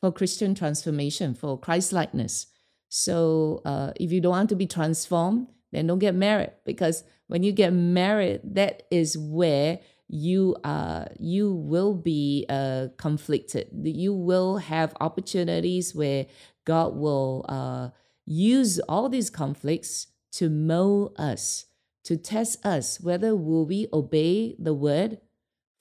for 0.00 0.12
Christian 0.12 0.54
transformation, 0.54 1.34
for 1.34 1.58
Christ 1.58 1.92
likeness. 1.92 2.48
So 2.88 3.62
uh, 3.64 3.92
if 3.96 4.12
you 4.12 4.20
don't 4.20 4.32
want 4.32 4.50
to 4.50 4.56
be 4.56 4.66
transformed, 4.66 5.46
then 5.72 5.86
don't 5.86 5.98
get 5.98 6.14
married 6.14 6.52
because 6.64 7.02
when 7.28 7.42
you 7.42 7.52
get 7.52 7.72
married, 7.72 8.40
that 8.44 8.82
is 8.90 9.16
where 9.16 9.78
you 10.08 10.56
uh 10.62 11.06
you 11.18 11.52
will 11.52 11.92
be 11.92 12.46
uh 12.48 12.86
conflicted. 12.96 13.68
You 13.82 14.12
will 14.14 14.58
have 14.58 14.94
opportunities 15.00 15.96
where 15.96 16.26
God 16.64 16.94
will 16.94 17.44
uh 17.48 17.88
use 18.26 18.78
all 18.80 19.08
these 19.08 19.30
conflicts 19.30 20.08
to 20.32 20.50
mold 20.50 21.14
us, 21.18 21.66
to 22.04 22.16
test 22.16 22.64
us 22.66 23.00
whether 23.00 23.34
will 23.34 23.64
we 23.64 23.86
obey 23.92 24.56
the 24.58 24.74
word, 24.74 25.18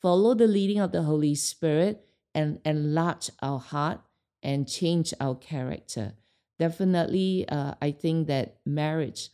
follow 0.02 0.34
the 0.34 0.48
leading 0.48 0.80
of 0.80 0.92
the 0.92 1.04
Holy 1.04 1.36
Spirit, 1.36 2.08
and 2.34 2.60
enlarge 2.66 3.30
our 3.42 3.60
heart 3.60 4.02
and 4.44 4.68
change 4.68 5.14
our 5.20 5.36
character. 5.36 6.14
Definitely, 6.60 7.46
uh, 7.50 7.74
I 7.82 7.92
think 7.92 8.28
that 8.28 8.58
marriage 8.66 9.30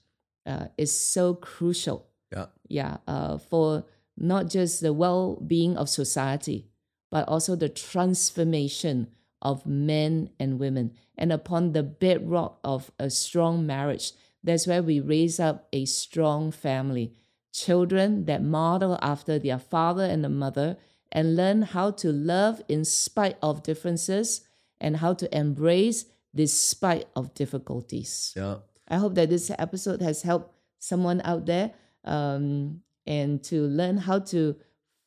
uh, 0.46 0.68
is 0.78 0.98
so 0.98 1.36
crucial. 1.36 2.08
Yeah. 2.32 2.46
Yeah, 2.68 2.98
uh, 3.08 3.38
for 3.38 3.86
not 4.18 4.50
just 4.50 4.82
the 4.82 4.94
well 4.94 5.36
being 5.46 5.78
of 5.78 5.90
society, 5.90 6.70
but 7.12 7.28
also 7.28 7.56
the 7.56 7.70
transformation 7.70 9.08
of 9.42 9.66
men 9.66 10.30
and 10.40 10.60
women. 10.60 10.94
And 11.18 11.32
upon 11.32 11.72
the 11.72 11.84
bedrock 11.84 12.60
of 12.64 12.92
a 13.00 13.10
strong 13.10 13.66
marriage, 13.66 14.14
that's 14.44 14.68
where 14.68 14.84
we 14.84 15.00
raise 15.00 15.40
up 15.40 15.68
a 15.72 15.86
strong 15.86 16.52
family. 16.52 17.14
Children 17.54 18.26
that 18.26 18.44
model 18.44 18.98
after 19.02 19.38
their 19.38 19.60
father 19.60 20.04
and 20.04 20.24
the 20.24 20.30
mother 20.30 20.78
and 21.12 21.36
learn 21.36 21.64
how 21.64 21.92
to 21.92 22.12
love 22.12 22.62
in 22.70 22.86
spite 22.86 23.38
of 23.42 23.64
differences 23.64 24.42
and 24.80 24.98
how 24.98 25.14
to 25.14 25.38
embrace 25.38 26.06
despite 26.34 27.06
of 27.16 27.34
difficulties. 27.34 28.34
Yeah. 28.36 28.58
I 28.88 28.98
hope 28.98 29.16
that 29.16 29.30
this 29.30 29.52
episode 29.58 30.02
has 30.02 30.22
helped 30.22 30.54
someone 30.80 31.22
out 31.24 31.46
there 31.46 31.72
um, 32.06 32.82
and 33.06 33.44
to 33.44 33.64
learn 33.64 33.98
how 33.98 34.20
to 34.20 34.56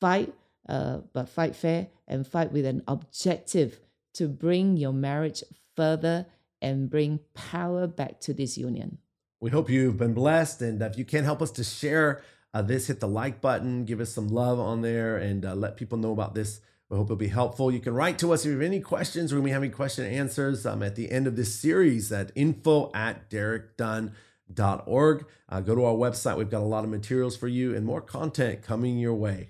fight, 0.00 0.32
uh, 0.68 0.98
but 1.12 1.28
fight 1.28 1.56
fair 1.56 1.88
and 2.06 2.26
fight 2.26 2.52
with 2.52 2.66
an 2.66 2.82
objective 2.86 3.80
to 4.14 4.28
bring 4.28 4.76
your 4.76 4.92
marriage 4.92 5.42
further 5.76 6.26
and 6.60 6.88
bring 6.88 7.20
power 7.34 7.86
back 7.86 8.20
to 8.20 8.32
this 8.32 8.56
union. 8.56 8.98
We 9.40 9.50
hope 9.50 9.68
you've 9.68 9.98
been 9.98 10.14
blessed. 10.14 10.62
And 10.62 10.80
if 10.80 10.96
you 10.96 11.04
can 11.04 11.24
help 11.24 11.42
us 11.42 11.50
to 11.52 11.64
share 11.64 12.22
uh, 12.54 12.62
this, 12.62 12.86
hit 12.86 13.00
the 13.00 13.08
like 13.08 13.40
button, 13.42 13.84
give 13.84 14.00
us 14.00 14.10
some 14.10 14.28
love 14.28 14.58
on 14.58 14.80
there, 14.80 15.18
and 15.18 15.44
uh, 15.44 15.54
let 15.54 15.76
people 15.76 15.98
know 15.98 16.12
about 16.12 16.34
this. 16.34 16.60
We 16.88 16.96
hope 16.96 17.08
it'll 17.08 17.16
be 17.16 17.28
helpful. 17.28 17.72
You 17.72 17.80
can 17.80 17.92
write 17.92 18.18
to 18.20 18.32
us 18.32 18.40
if 18.44 18.46
you 18.46 18.52
have 18.52 18.62
any 18.62 18.80
questions. 18.80 19.32
Going 19.32 19.42
to 19.42 19.46
be 19.46 19.50
having 19.50 19.72
question 19.72 20.04
and 20.04 20.14
answers 20.14 20.64
um, 20.64 20.82
at 20.82 20.94
the 20.94 21.10
end 21.10 21.26
of 21.26 21.36
this 21.36 21.54
series 21.54 22.12
at 22.12 22.30
info 22.34 22.90
at 22.94 23.28
derekdunn.org. 23.28 25.26
Uh, 25.48 25.60
go 25.60 25.74
to 25.74 25.84
our 25.84 25.94
website. 25.94 26.38
We've 26.38 26.48
got 26.48 26.60
a 26.60 26.64
lot 26.64 26.84
of 26.84 26.90
materials 26.90 27.36
for 27.36 27.48
you 27.48 27.74
and 27.74 27.84
more 27.84 28.00
content 28.00 28.62
coming 28.62 28.98
your 28.98 29.14
way. 29.14 29.48